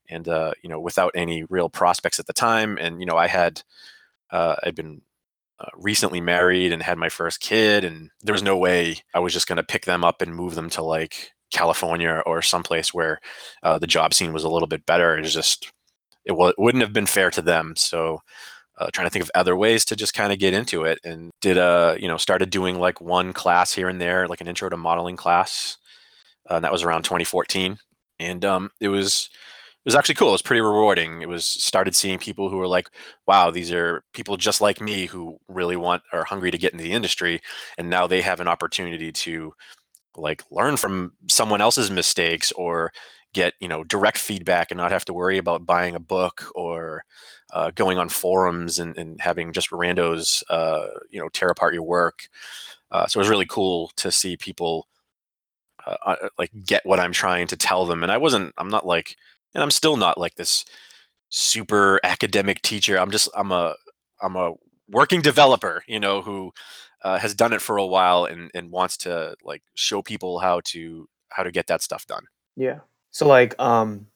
[0.10, 3.28] And uh, you know, without any real prospects at the time, and you know, I
[3.28, 3.62] had,
[4.32, 5.02] uh, I'd been
[5.60, 9.34] uh, recently married and had my first kid, and there was no way I was
[9.34, 13.20] just going to pick them up and move them to like California or someplace where
[13.64, 15.18] uh, the job scene was a little bit better.
[15.18, 15.72] It was just,
[16.26, 17.76] it, it wouldn't have been fair to them.
[17.76, 18.22] So
[18.78, 21.32] uh, trying to think of other ways to just kind of get into it and
[21.42, 24.70] did a you know started doing like one class here and there like an intro
[24.70, 25.78] to modeling class
[26.50, 27.78] uh, and that was around 2014
[28.20, 29.30] and um, it was
[29.86, 30.30] it was actually cool.
[30.30, 31.22] It was pretty rewarding.
[31.22, 32.90] It was started seeing people who were like
[33.28, 36.84] wow these are people just like me who really want are hungry to get into
[36.84, 37.42] the industry
[37.78, 39.54] and now they have an opportunity to
[40.16, 42.92] like learn from someone else's mistakes or
[43.34, 47.04] get you know direct feedback and not have to worry about buying a book or
[47.52, 51.84] uh, going on forums and, and having just randos uh, you know tear apart your
[51.84, 52.28] work.
[52.92, 54.88] Uh, so it was really cool to see people
[55.86, 58.04] uh, uh, like get what i'm trying to tell them.
[58.04, 59.16] And i wasn't i'm not like
[59.54, 60.66] and i'm still not like this
[61.30, 62.98] super academic teacher.
[62.98, 63.76] I'm just i'm a
[64.22, 64.54] i'm a
[64.90, 66.54] working developer you know who
[67.04, 70.62] uh, has done it for a while and, and wants to like show people how
[70.66, 72.26] to how to get that stuff done.
[72.56, 72.80] Yeah.
[73.12, 74.08] So like, um,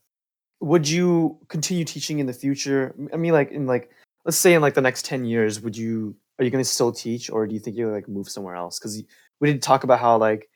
[0.61, 2.95] would you continue teaching in the future?
[3.11, 3.91] I mean, like in like,
[4.25, 6.91] let's say in like the next ten years, would you are you going to still
[6.91, 8.79] teach, or do you think you'll like move somewhere else?
[8.79, 9.03] Because
[9.39, 10.49] we didn't talk about how like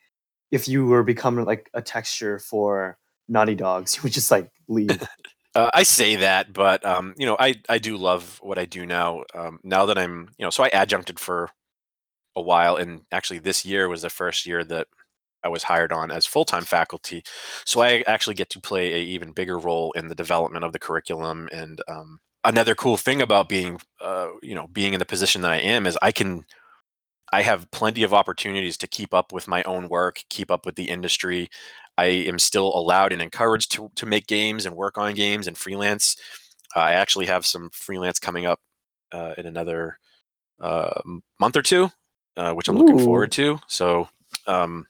[0.50, 5.02] if you were becoming like a texture for Naughty Dogs, you would just like leave.
[5.54, 8.84] Uh, I say that, but um, you know, I I do love what I do
[8.84, 9.22] now.
[9.34, 11.48] Um, now that I'm, you know, so I adjuncted for
[12.36, 14.86] a while, and actually this year was the first year that
[15.44, 17.22] I was hired on as full time faculty.
[17.64, 20.78] So I actually get to play a even bigger role in the development of the
[20.78, 21.48] curriculum.
[21.52, 25.52] And um, another cool thing about being, uh, you know, being in the position that
[25.52, 26.44] I am is I can.
[27.32, 30.76] I have plenty of opportunities to keep up with my own work, keep up with
[30.76, 31.50] the industry.
[31.98, 35.58] I am still allowed and encouraged to, to make games and work on games and
[35.58, 36.16] freelance.
[36.74, 38.60] Uh, I actually have some freelance coming up
[39.12, 39.98] uh, in another
[40.60, 41.00] uh,
[41.40, 41.90] month or two,
[42.36, 43.58] uh, which I'm looking forward to.
[43.66, 44.08] So,
[44.46, 44.86] um,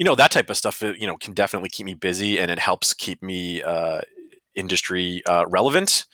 [0.00, 2.50] you know, that type of stuff, uh, you know, can definitely keep me busy and
[2.50, 4.00] it helps keep me uh,
[4.54, 6.06] industry uh, relevant.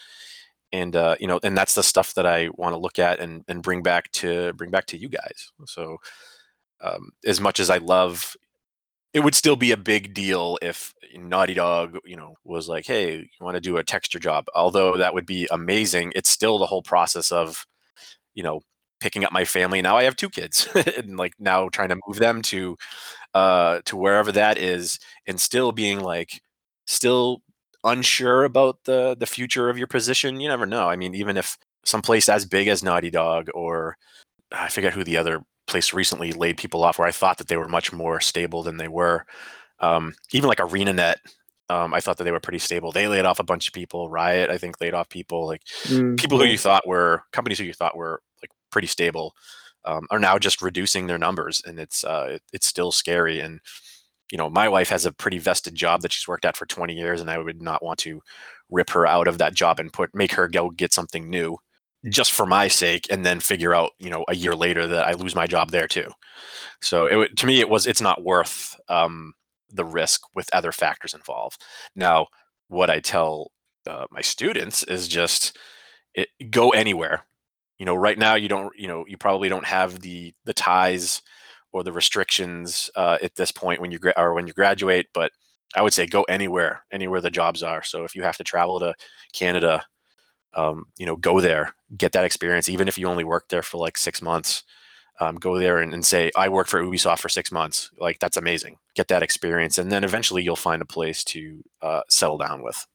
[0.72, 3.44] And uh, you know, and that's the stuff that I want to look at and,
[3.46, 5.52] and bring back to bring back to you guys.
[5.66, 5.98] So,
[6.80, 8.36] um, as much as I love
[9.14, 13.16] it would still be a big deal if Naughty Dog, you know, was like, "Hey,
[13.18, 16.66] you want to do a texture job?" Although that would be amazing, it's still the
[16.66, 17.66] whole process of,
[18.34, 18.60] you know,
[19.00, 19.80] picking up my family.
[19.82, 20.68] Now I have two kids,
[20.98, 22.76] and like now trying to move them to,
[23.36, 26.40] uh, to wherever that is, and still being like,
[26.86, 27.42] still
[27.84, 30.40] unsure about the the future of your position.
[30.40, 30.88] You never know.
[30.88, 33.98] I mean, even if someplace as big as Naughty Dog or
[34.52, 37.58] I forget who the other place recently laid people off where I thought that they
[37.58, 39.26] were much more stable than they were.
[39.80, 41.16] Um, even like ArenaNet,
[41.68, 42.90] um, I thought that they were pretty stable.
[42.90, 44.08] They laid off a bunch of people.
[44.08, 45.46] Riot, I think, laid off people.
[45.46, 49.34] Like Mm, people who you thought were companies who you thought were like pretty stable
[49.86, 53.40] um, are now just reducing their numbers, and it's uh, it, it's still scary.
[53.40, 53.60] And
[54.32, 56.94] you know, my wife has a pretty vested job that she's worked at for 20
[56.94, 58.20] years, and I would not want to
[58.70, 61.56] rip her out of that job and put make her go get something new
[62.08, 65.12] just for my sake and then figure out you know a year later that i
[65.12, 66.08] lose my job there too
[66.80, 69.32] so it, to me it was it's not worth um,
[69.72, 71.62] the risk with other factors involved
[71.94, 72.26] now
[72.68, 73.50] what i tell
[73.86, 75.56] uh, my students is just
[76.14, 77.24] it, go anywhere
[77.78, 81.22] you know right now you don't you know you probably don't have the the ties
[81.72, 85.32] or the restrictions uh, at this point when you gra- or when you graduate but
[85.74, 87.82] i would say go anywhere anywhere the jobs are.
[87.82, 88.94] So if you have to travel to
[89.32, 89.84] canada
[90.54, 93.78] um, you know go there get that experience even if you only work there for
[93.78, 94.64] like six months
[95.20, 98.36] um, go there and, and say i worked for ubisoft for six months like that's
[98.36, 98.76] amazing.
[98.94, 102.86] Get that experience and then eventually you'll find a place to uh, settle down with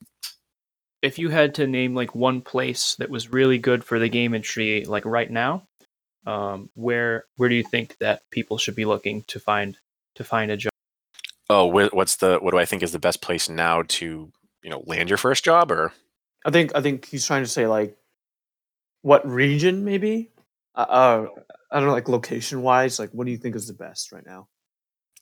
[1.02, 4.34] If you had to name like one place that was really good for the game
[4.34, 5.64] industry, like right now,
[6.28, 9.78] um, where where do you think that people should be looking to find
[10.16, 10.72] to find a job?
[11.50, 14.32] oh what's the what do i think is the best place now to
[14.64, 15.92] you know land your first job or
[16.46, 17.96] I think I think he's trying to say like
[19.02, 20.32] what region maybe.
[20.76, 21.28] Uh, uh
[21.72, 23.00] I don't know, like location wise.
[23.00, 24.48] Like, what do you think is the best right now?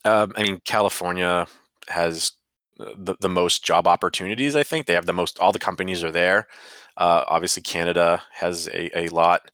[0.03, 1.45] Um, I mean, California
[1.87, 2.31] has
[2.79, 4.55] the, the most job opportunities.
[4.55, 5.39] I think they have the most.
[5.39, 6.47] All the companies are there.
[6.97, 9.51] Uh, obviously, Canada has a, a lot.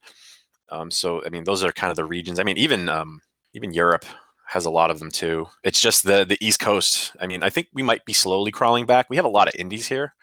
[0.69, 2.39] Um, so, I mean, those are kind of the regions.
[2.39, 3.21] I mean, even um,
[3.53, 4.05] even Europe
[4.47, 5.47] has a lot of them too.
[5.63, 7.11] It's just the the East Coast.
[7.19, 9.09] I mean, I think we might be slowly crawling back.
[9.09, 10.13] We have a lot of indies here,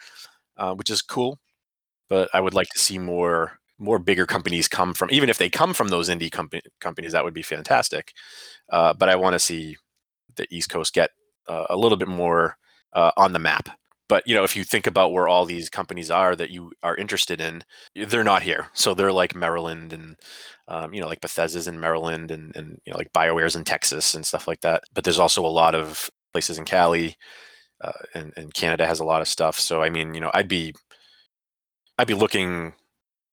[0.56, 1.38] uh, which is cool.
[2.08, 5.08] But I would like to see more more bigger companies come from.
[5.10, 8.12] Even if they come from those indie company, companies, that would be fantastic.
[8.70, 9.76] Uh, but I want to see
[10.36, 11.10] the East Coast get
[11.48, 12.56] uh, a little bit more
[12.92, 13.68] uh, on the map.
[14.08, 16.96] But you know, if you think about where all these companies are that you are
[16.96, 18.68] interested in, they're not here.
[18.74, 20.16] So they're like Maryland and
[20.68, 24.14] um, you know, like Bethesda's in Maryland and and you know, like Bioware's in Texas
[24.14, 24.84] and stuff like that.
[24.92, 27.16] But there's also a lot of places in Cali,
[27.80, 29.58] uh, and and Canada has a lot of stuff.
[29.58, 30.74] So I mean, you know, I'd be
[31.98, 32.74] I'd be looking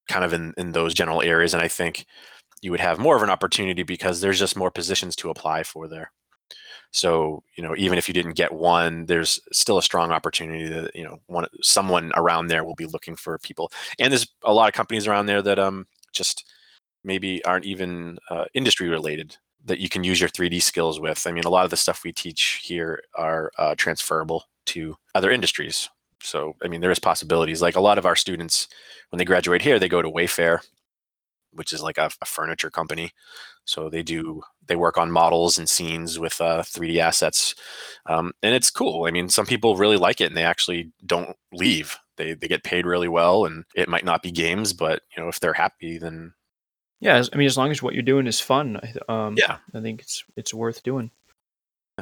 [0.08, 2.06] kind of in in those general areas, and I think
[2.62, 5.88] you would have more of an opportunity because there's just more positions to apply for
[5.88, 6.12] there.
[6.91, 10.95] So you know, even if you didn't get one, there's still a strong opportunity that
[10.95, 13.71] you know one someone around there will be looking for people.
[13.99, 16.45] And there's a lot of companies around there that um just
[17.04, 21.25] maybe aren't even uh, industry related that you can use your 3D skills with.
[21.28, 25.32] I mean, a lot of the stuff we teach here are uh, transferable to other
[25.32, 25.89] industries.
[26.21, 27.62] So, I mean, there is possibilities.
[27.62, 28.67] Like a lot of our students,
[29.10, 30.60] when they graduate here, they go to Wayfair,
[31.51, 33.12] which is like a, a furniture company.
[33.65, 37.55] So they do they work on models and scenes with uh, 3D assets,
[38.05, 39.05] um, and it's cool.
[39.05, 41.97] I mean, some people really like it, and they actually don't leave.
[42.17, 45.29] They they get paid really well, and it might not be games, but you know,
[45.29, 46.33] if they're happy, then
[46.99, 49.57] Yeah, I mean, as long as what you're doing is fun, I um, yeah.
[49.73, 51.12] I think it's it's worth doing.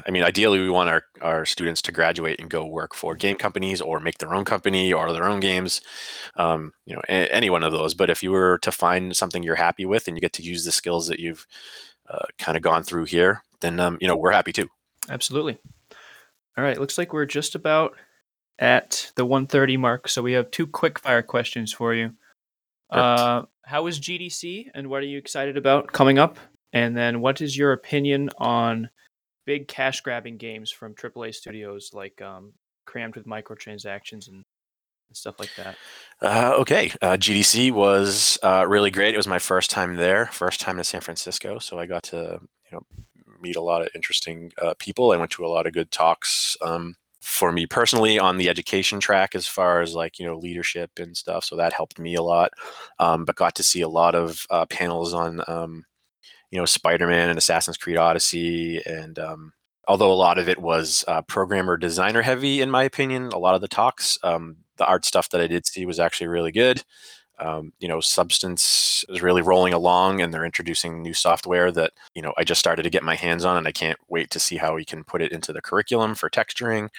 [0.05, 3.37] I mean, ideally, we want our, our students to graduate and go work for game
[3.37, 5.81] companies or make their own company or their own games,
[6.35, 7.93] um, you know, a- any one of those.
[7.93, 10.65] But if you were to find something you're happy with and you get to use
[10.65, 11.47] the skills that you've
[12.09, 14.69] uh, kind of gone through here, then um, you know we're happy too.
[15.09, 15.57] Absolutely.
[16.57, 17.95] All right, looks like we're just about
[18.59, 22.13] at the 130 mark, so we have two quick fire questions for you.
[22.89, 26.39] Uh, how is GDC, and what are you excited about coming up?
[26.73, 28.89] And then, what is your opinion on
[29.47, 32.53] big cash grabbing games from AAA studios, like um,
[32.85, 34.43] crammed with microtransactions and,
[35.13, 35.77] stuff like that?
[36.21, 39.13] Uh, okay, uh, GDC was uh, really great.
[39.13, 42.41] It was my first time there, first time to San Francisco, so I got to
[42.69, 42.81] you know
[43.41, 45.13] meet a lot of interesting uh, people.
[45.13, 46.57] I went to a lot of good talks.
[46.61, 50.91] Um, for me personally, on the education track, as far as like you know leadership
[50.99, 52.51] and stuff, so that helped me a lot.
[52.99, 55.85] Um, but got to see a lot of uh, panels on um,
[56.51, 59.53] you know Spider-Man and Assassin's Creed Odyssey, and um,
[59.87, 63.55] although a lot of it was uh, programmer designer heavy, in my opinion, a lot
[63.55, 64.17] of the talks.
[64.23, 66.83] Um, the art stuff that I did see was actually really good.
[67.39, 72.21] Um, you know, Substance is really rolling along, and they're introducing new software that you
[72.21, 74.57] know I just started to get my hands on, and I can't wait to see
[74.57, 76.89] how we can put it into the curriculum for texturing.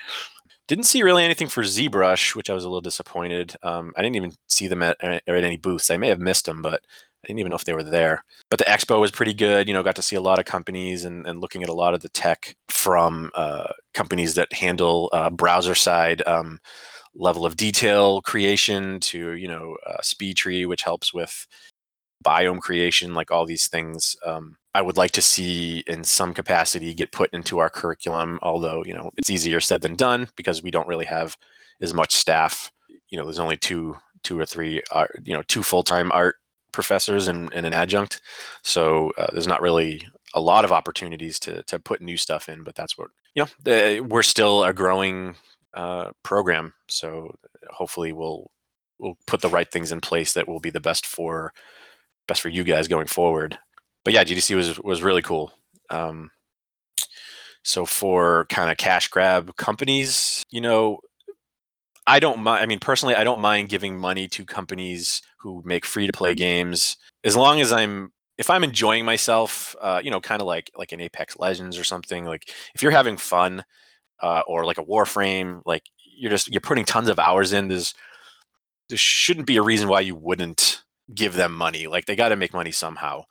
[0.68, 3.56] Didn't see really anything for ZBrush, which I was a little disappointed.
[3.62, 5.90] Um, I didn't even see them at, at any booths.
[5.90, 6.82] I may have missed them, but
[7.24, 8.24] I didn't even know if they were there.
[8.48, 9.66] But the expo was pretty good.
[9.66, 11.94] You know, got to see a lot of companies and, and looking at a lot
[11.94, 16.60] of the tech from uh, companies that handle uh, browser side um,
[17.14, 21.46] level of detail creation to you know uh, SpeedTree, which helps with
[22.24, 24.16] biome creation, like all these things.
[24.24, 28.38] Um, I would like to see in some capacity get put into our curriculum.
[28.42, 31.36] Although you know it's easier said than done because we don't really have
[31.80, 32.70] as much staff.
[33.08, 36.36] You know, there's only two two or three art, you know two full-time art
[36.72, 38.20] professors and, and an adjunct.
[38.62, 42.62] So uh, there's not really a lot of opportunities to to put new stuff in
[42.62, 45.34] but that's what you know we're still a growing
[45.74, 46.74] uh, program.
[46.88, 47.34] So
[47.70, 48.50] hopefully we'll
[48.98, 51.52] we'll put the right things in place that will be the best for
[52.26, 53.58] best for you guys going forward.
[54.04, 55.52] But yeah gdc was was really cool.
[55.90, 56.30] Um,
[57.62, 60.98] so for kind of cash grab companies you know
[62.08, 62.62] I don't mind.
[62.62, 66.34] I mean, personally, I don't mind giving money to companies who make free to play
[66.34, 69.76] games as long as I'm if I'm enjoying myself.
[69.80, 72.24] Uh, you know, kind of like like an Apex Legends or something.
[72.24, 73.62] Like if you're having fun,
[74.22, 75.82] uh, or like a Warframe, like
[76.16, 77.68] you're just you're putting tons of hours in.
[77.68, 77.94] There's
[78.88, 80.82] there shouldn't be a reason why you wouldn't
[81.14, 81.88] give them money.
[81.88, 83.24] Like they got to make money somehow.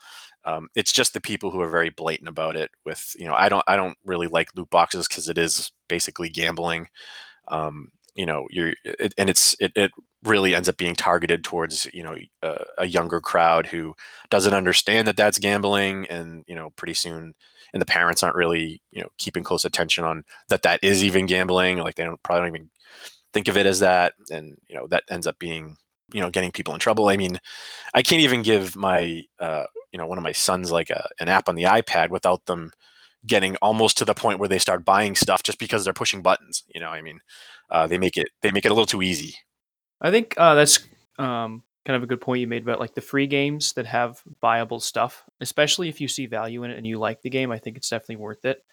[0.45, 2.69] Um, it's just the people who are very blatant about it.
[2.85, 6.29] With you know, I don't I don't really like loot boxes because it is basically
[6.29, 6.87] gambling.
[7.47, 9.91] Um, you know you're it, and it's it, it
[10.23, 13.93] really ends up being targeted towards you know a, a younger crowd who
[14.29, 17.33] doesn't understand that that's gambling and you know pretty soon
[17.73, 21.27] and the parents aren't really you know keeping close attention on that that is even
[21.27, 22.69] gambling like they don't probably don't even
[23.33, 25.77] think of it as that and you know that ends up being
[26.11, 27.09] you know getting people in trouble.
[27.09, 27.39] I mean
[27.93, 31.29] i can't even give my uh you know one of my sons like a, an
[31.29, 32.71] app on the ipad without them
[33.27, 36.63] getting almost to the point where they start buying stuff just because they're pushing buttons
[36.73, 37.19] you know i mean
[37.69, 39.35] uh, they make it they make it a little too easy
[40.01, 40.79] I think uh, that's
[41.17, 44.21] um, kind of a good point you made about like the free games that have
[44.41, 47.51] viable stuff, especially if you see value in it and you like the game.
[47.51, 48.63] I think it's definitely worth it.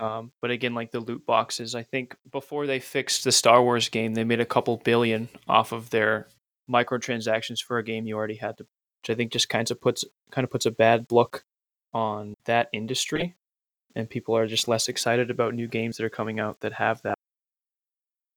[0.00, 3.88] Um, but again, like the loot boxes, I think before they fixed the Star Wars
[3.88, 6.28] game, they made a couple billion off of their
[6.70, 8.64] microtransactions for a game you already had to,
[9.02, 11.44] which I think just kind of puts kind of puts a bad look
[11.92, 13.34] on that industry,
[13.94, 17.00] and people are just less excited about new games that are coming out that have
[17.02, 17.14] that.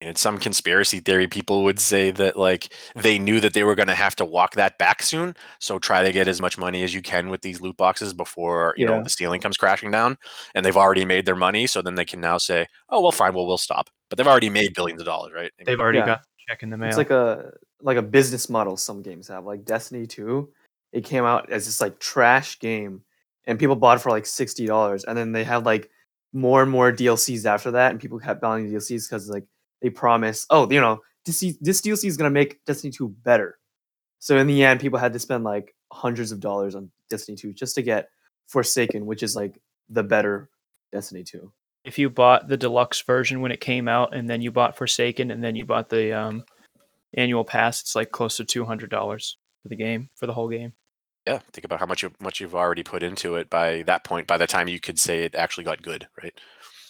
[0.01, 3.87] in some conspiracy theory people would say that like they knew that they were going
[3.87, 6.93] to have to walk that back soon so try to get as much money as
[6.93, 10.17] you can with these loot boxes before you know the ceiling comes crashing down
[10.55, 13.33] and they've already made their money so then they can now say oh well fine
[13.33, 16.05] well we'll stop but they've already made billions of dollars right They've already Yeah.
[16.05, 16.89] got the check in the mail.
[16.89, 17.51] It's like a
[17.81, 19.45] like a business model some games have.
[19.45, 20.49] Like Destiny 2,
[20.91, 23.03] it came out as this like trash game
[23.45, 25.89] and people bought for like $60 and then they had like
[26.33, 29.45] more and more DLCs after that and people kept buying DLCs cuz like
[29.81, 33.59] they promised, oh, you know, this this DLC is to make Destiny 2 better.
[34.19, 37.53] So in the end people had to spend like hundreds of dollars on Destiny 2
[37.53, 38.09] just to get
[38.47, 40.49] Forsaken, which is like the better
[40.91, 41.51] Destiny 2.
[41.85, 45.31] If you bought the deluxe version when it came out, and then you bought Forsaken,
[45.31, 46.45] and then you bought the um,
[47.15, 50.49] annual pass, it's like close to two hundred dollars for the game for the whole
[50.49, 50.73] game.
[51.25, 54.27] Yeah, think about how much you, much you've already put into it by that point.
[54.27, 56.33] By the time you could say it actually got good, right?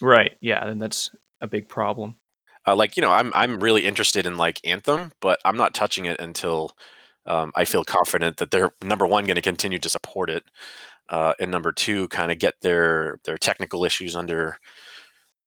[0.00, 0.36] Right.
[0.40, 1.10] Yeah, and that's
[1.40, 2.16] a big problem.
[2.66, 6.06] Uh, like you know, I'm I'm really interested in like Anthem, but I'm not touching
[6.06, 6.72] it until
[7.26, 10.44] um, I feel confident that they're number one going to continue to support it,
[11.10, 14.58] uh, and number two, kind of get their their technical issues under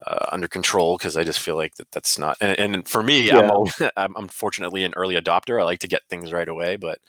[0.06, 2.36] uh, under control because I just feel like that that's not.
[2.40, 3.50] And, and for me, Yeah.
[3.80, 5.60] I'm, I'm unfortunately an early adopter.
[5.60, 7.00] I like to get things right away, but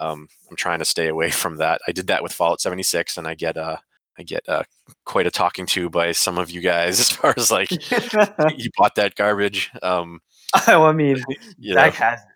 [0.00, 1.80] um, I'm trying to stay away from that.
[1.86, 3.76] I did that with Fallout 76, and I get uh
[4.18, 4.64] I get uh,
[5.06, 7.70] quite a talking to by some of you guys as far as like
[8.56, 9.70] you bought that garbage.
[9.82, 10.20] Um,
[10.66, 11.22] well, I mean,
[11.58, 12.26] you know, Zach has it.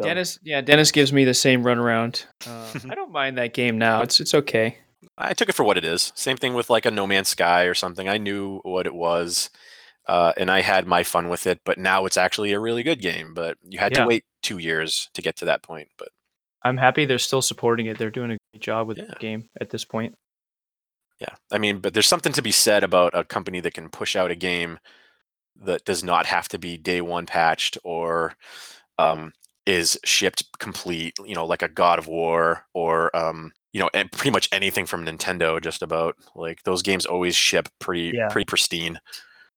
[0.00, 2.24] so- Dennis, yeah, Dennis gives me the same runaround.
[2.46, 4.02] Uh, I don't mind that game now.
[4.02, 4.78] It's it's okay.
[5.18, 6.12] I took it for what it is.
[6.16, 8.08] Same thing with like a No Man's Sky or something.
[8.08, 9.48] I knew what it was,
[10.08, 11.60] uh, and I had my fun with it.
[11.64, 13.32] But now it's actually a really good game.
[13.34, 14.02] But you had Yeah.
[14.02, 15.88] to wait two years to get to that point.
[15.98, 16.08] But
[16.64, 17.98] I'm happy they're still supporting it.
[17.98, 19.04] They're doing a great job with Yeah.
[19.06, 20.14] the game at this point.
[21.20, 24.16] yeah, I mean, but there's something to be said about a company that can push
[24.16, 24.78] out a game
[25.60, 28.34] that does not have to be day one patched or
[28.98, 29.32] um,
[29.64, 31.14] is shipped complete.
[31.24, 34.84] You know, like a God of War or um, you know, and pretty much anything
[34.86, 35.60] from Nintendo.
[35.62, 38.28] Just about like those games always ship pretty Yeah.
[38.28, 38.98] pretty pristine.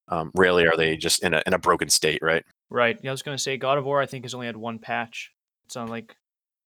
[0.08, 2.45] Um, rarely are they just in a in a broken state, right?
[2.70, 2.99] Right.
[3.01, 3.99] Yeah, I was gonna say God of War.
[4.01, 5.32] I think has only had one patch.
[5.66, 6.16] It's on like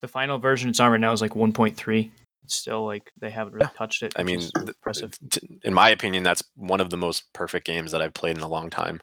[0.02, 2.12] the final version it's on right now is like 1.3.
[2.45, 4.14] It's still like they haven't really touched it.
[4.16, 5.18] I mean, impressive.
[5.30, 8.43] t- in my opinion, that's one of the most perfect games that I've played in
[8.43, 9.02] a long time.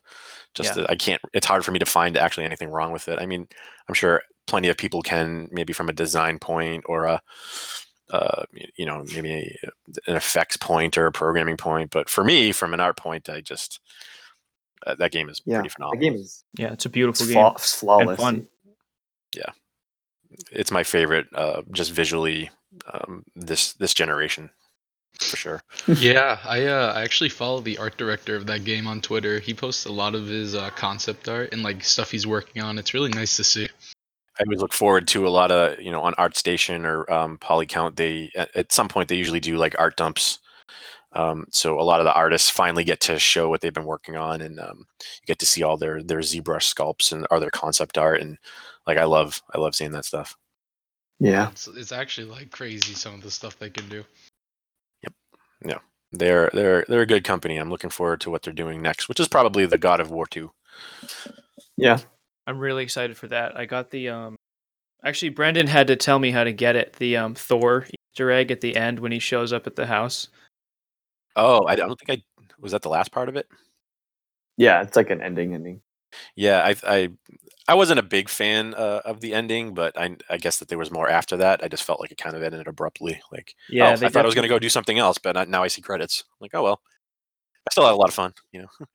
[0.54, 0.86] Just Yeah.
[0.88, 1.20] I can't.
[1.32, 3.20] It's hard for me to find actually anything wrong with it.
[3.20, 3.46] I mean,
[3.88, 7.20] I'm sure plenty of people can, maybe from a design point or a,
[8.10, 8.44] uh,
[8.76, 9.68] you know, maybe a,
[10.10, 11.90] an effects point or a programming point.
[11.90, 13.78] But for me, from an art point, I just
[14.86, 16.00] uh, that game is Yeah, pretty The phenomenal.
[16.00, 17.34] game is Yeah, it's a beautiful it's game.
[17.42, 18.18] flaw- it's flawless.
[18.18, 18.48] fun.
[20.50, 22.50] It's my favorite, uh, just visually,
[22.92, 24.50] um, this this generation,
[25.20, 25.62] for sure.
[25.86, 29.38] yeah, I uh, I actually follow the art director of that game on Twitter.
[29.40, 32.78] He posts a lot of his uh, concept art and like stuff he's working on.
[32.78, 33.68] It's really nice to see.
[34.38, 37.96] I always look forward to a lot of you know on ArtStation or um, Polycount.
[37.96, 40.38] They at, at some point they usually do like art dumps.
[41.16, 44.16] Um, so a lot of the artists finally get to show what they've been working
[44.16, 47.50] on, and um, you get to see all their their ZBrush sculpts and or their
[47.50, 48.20] concept art.
[48.20, 48.36] And
[48.86, 50.36] like I love I love seeing that stuff.
[51.18, 51.48] Yeah.
[51.50, 54.04] It's, it's actually like crazy some of the stuff they can do.
[55.02, 55.12] Yep.
[55.64, 55.78] Yeah.
[56.12, 57.56] They're they're they're a good company.
[57.56, 60.26] I'm looking forward to what they're doing next, which is probably the God of War
[60.26, 60.50] two.
[61.78, 61.98] Yeah.
[62.46, 63.56] I'm really excited for that.
[63.56, 64.36] I got the um
[65.02, 66.92] actually Brendan had to tell me how to get it.
[66.94, 70.28] The um Thor Easter egg at the end when he shows up at the house.
[71.36, 73.46] Oh, I don't think I was that the last part of it.
[74.56, 74.82] Yeah.
[74.82, 75.82] It's like an ending ending.
[76.34, 77.08] Yeah, I I
[77.68, 80.78] I wasn't a big fan uh, of the ending, but I I guess that there
[80.78, 81.62] was more after that.
[81.62, 83.20] I just felt like it kind of ended abruptly.
[83.32, 85.44] Like Yeah, oh, I thought I was going to go do something else, but I,
[85.44, 86.24] now I see credits.
[86.30, 86.80] I'm like, oh well.
[87.68, 88.32] I still had a lot of fun.
[88.52, 88.88] You know, it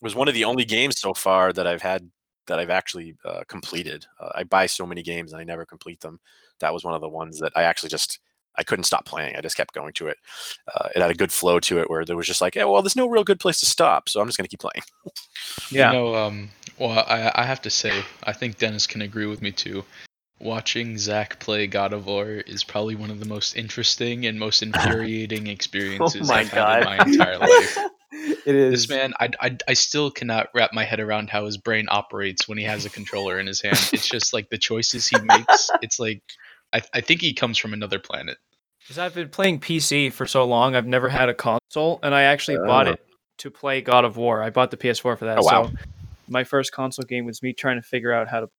[0.00, 2.10] was one of the only games so far that I've had
[2.46, 4.06] that I've actually uh, completed.
[4.18, 6.18] Uh, I buy so many games and I never complete them.
[6.60, 8.20] That was one of the ones that I actually just
[8.58, 9.36] I couldn't stop playing.
[9.36, 10.18] I just kept going to it.
[10.74, 12.82] Uh, it had a good flow to it where there was just like, yeah, well,
[12.82, 14.82] there's no real good place to stop, so I'm just going to keep playing.
[15.70, 15.92] Yeah.
[15.92, 19.42] You know, um, well, I I have to say, I think Dennis can agree with
[19.42, 19.84] me too.
[20.40, 24.62] Watching Zach play God of War is probably one of the most interesting and most
[24.62, 26.84] infuriating experiences oh I've god.
[26.84, 27.78] had in my entire life.
[28.12, 28.88] it is.
[28.88, 32.48] This man, I, I, I still cannot wrap my head around how his brain operates
[32.48, 33.78] when he has a controller in his hand.
[33.92, 35.70] It's just like the choices he makes.
[35.82, 36.22] It's like
[36.72, 38.38] I, I think he comes from another planet.
[38.88, 42.22] Because I've been playing PC for so long, I've never had a console, and I
[42.22, 42.92] actually bought Oh.
[42.92, 44.42] it to play God of War.
[44.42, 45.36] I bought the PS4 for that.
[45.36, 45.66] Oh, wow.
[45.66, 45.72] So
[46.26, 48.50] my first console game was me trying to figure out how to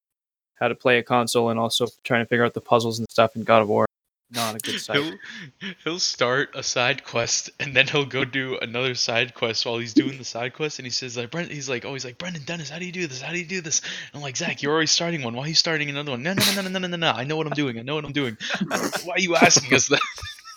[0.59, 3.35] how to play a console and also trying to figure out the puzzles and stuff
[3.35, 3.87] in God of War
[4.31, 4.97] not a good sight.
[4.97, 9.77] He'll, he'll start a side quest and then he'll go do another side quest while
[9.77, 10.79] he's doing the side quest.
[10.79, 12.91] And he says like Brent, he's like, oh, he's like Brendan Dennis, how do you
[12.91, 13.21] do this?
[13.21, 13.79] How do you do this?
[13.79, 15.35] And I'm like Zach, you're already starting one.
[15.35, 16.23] Why are you starting another one?
[16.23, 17.11] No, no, no, no, no, no, no, no.
[17.11, 17.79] I know what I'm doing.
[17.79, 18.37] I know what I'm doing.
[19.03, 20.01] Why are you asking us that?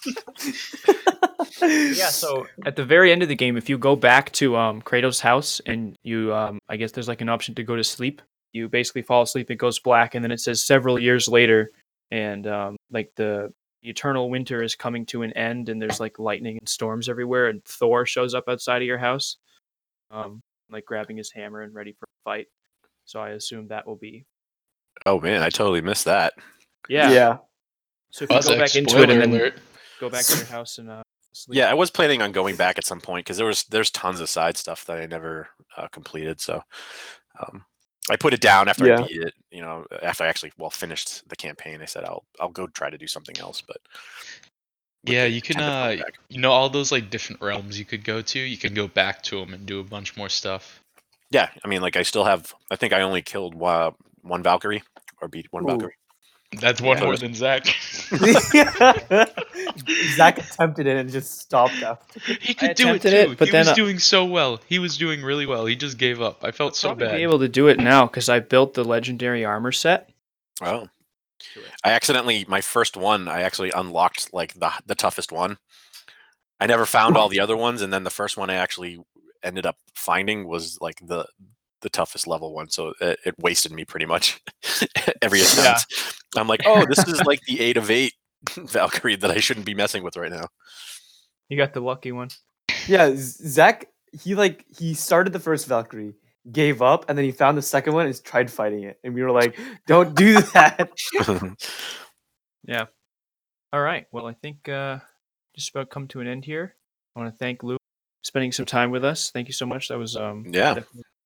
[1.62, 4.82] yeah, so at the very end of the game, if you go back to um,
[4.82, 8.20] Kratos' house and you, um, I guess there's like an option to go to sleep.
[8.52, 11.70] You basically fall asleep, it goes black, and then it says several years later,
[12.10, 13.52] and um, like the
[13.82, 17.64] eternal winter is coming to an end, and there's like lightning and storms everywhere, and
[17.64, 19.36] Thor shows up outside of your house,
[20.10, 22.46] um, like grabbing his hammer and ready for a fight.
[23.04, 24.24] So I assume that will be
[25.06, 26.34] Oh man, I totally missed that.
[26.88, 27.10] yeah.
[27.10, 27.36] yeah.
[28.10, 29.54] So if you Buzz go back into it and then alert.
[29.98, 31.02] go back to your house and uh,
[31.32, 31.56] sleep.
[31.56, 34.20] Yeah, I was planning on going back at some point because there was there's tons
[34.20, 36.40] of side stuff that I never uh, completed.
[36.40, 36.62] So
[37.40, 37.64] um,
[38.10, 39.00] I put it down after Yeah.
[39.00, 39.34] I beat it.
[39.50, 42.90] You know, after I actually well finished the campaign, I said I'll I'll go try
[42.90, 43.60] to do something else.
[43.60, 43.78] But
[45.04, 45.60] Yeah, you can.
[45.60, 45.96] Uh,
[46.28, 48.38] you know all those like different realms you could go to.
[48.38, 50.80] You can go back to them and do a bunch more stuff.
[51.30, 52.54] yeah, I mean, like I still have.
[52.70, 54.82] I think I only killed one, one Valkyrie
[55.20, 55.68] or beat one Ooh.
[55.68, 55.94] Valkyrie.
[56.60, 57.04] That's one Yeah.
[57.04, 57.66] more than Zach.
[60.16, 62.20] Zach attempted it and just stopped after.
[62.40, 63.08] he could do it too.
[63.08, 64.60] it, but he then, was uh, doing so well.
[64.68, 65.66] He was doing really well.
[65.66, 66.44] He just gave up.
[66.44, 67.16] I felt so probably bad.
[67.16, 70.10] be able to do it now because I built the legendary armor set.
[70.60, 70.88] Oh,
[71.84, 73.28] I accidentally my first one.
[73.28, 75.58] I actually unlocked like the the toughest one.
[76.60, 78.98] I never found all the other ones, and then the first one I actually
[79.42, 81.26] ended up finding was like the
[81.82, 82.70] the toughest level one.
[82.70, 84.40] So it, it wasted me pretty much
[85.22, 85.86] every attempt.
[86.36, 88.14] I'm like, oh, this is like the eight of eight
[88.56, 90.48] Valkyrie that I shouldn't be messing with right now.
[91.48, 92.30] You got the lucky one.
[92.86, 93.86] Yeah, Zach.
[94.12, 96.14] He like he started the first Valkyrie,
[96.50, 98.98] gave up, and then he found the second one and tried fighting it.
[99.04, 100.90] And we were like, "Don't do that."
[102.64, 102.86] Yeah.
[103.72, 104.06] All right.
[104.12, 104.98] Well, I think uh,
[105.54, 106.76] just about come to an end here.
[107.16, 107.78] I want to thank Lou for
[108.22, 109.30] spending some time with us.
[109.30, 109.88] Thank you so much.
[109.88, 110.80] That was um Yeah.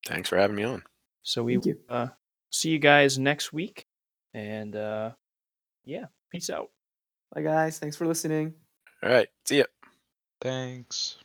[0.07, 0.83] Definitely- Thanks for having me on.
[1.23, 1.79] So we you.
[1.89, 2.09] uh
[2.51, 3.87] see you guys next week,
[4.35, 5.11] and uh
[5.85, 6.71] yeah, peace out.
[7.35, 7.79] Bye, guys.
[7.79, 8.55] Thanks for listening.
[9.03, 9.65] All right, see ya.
[10.41, 11.17] Thanks.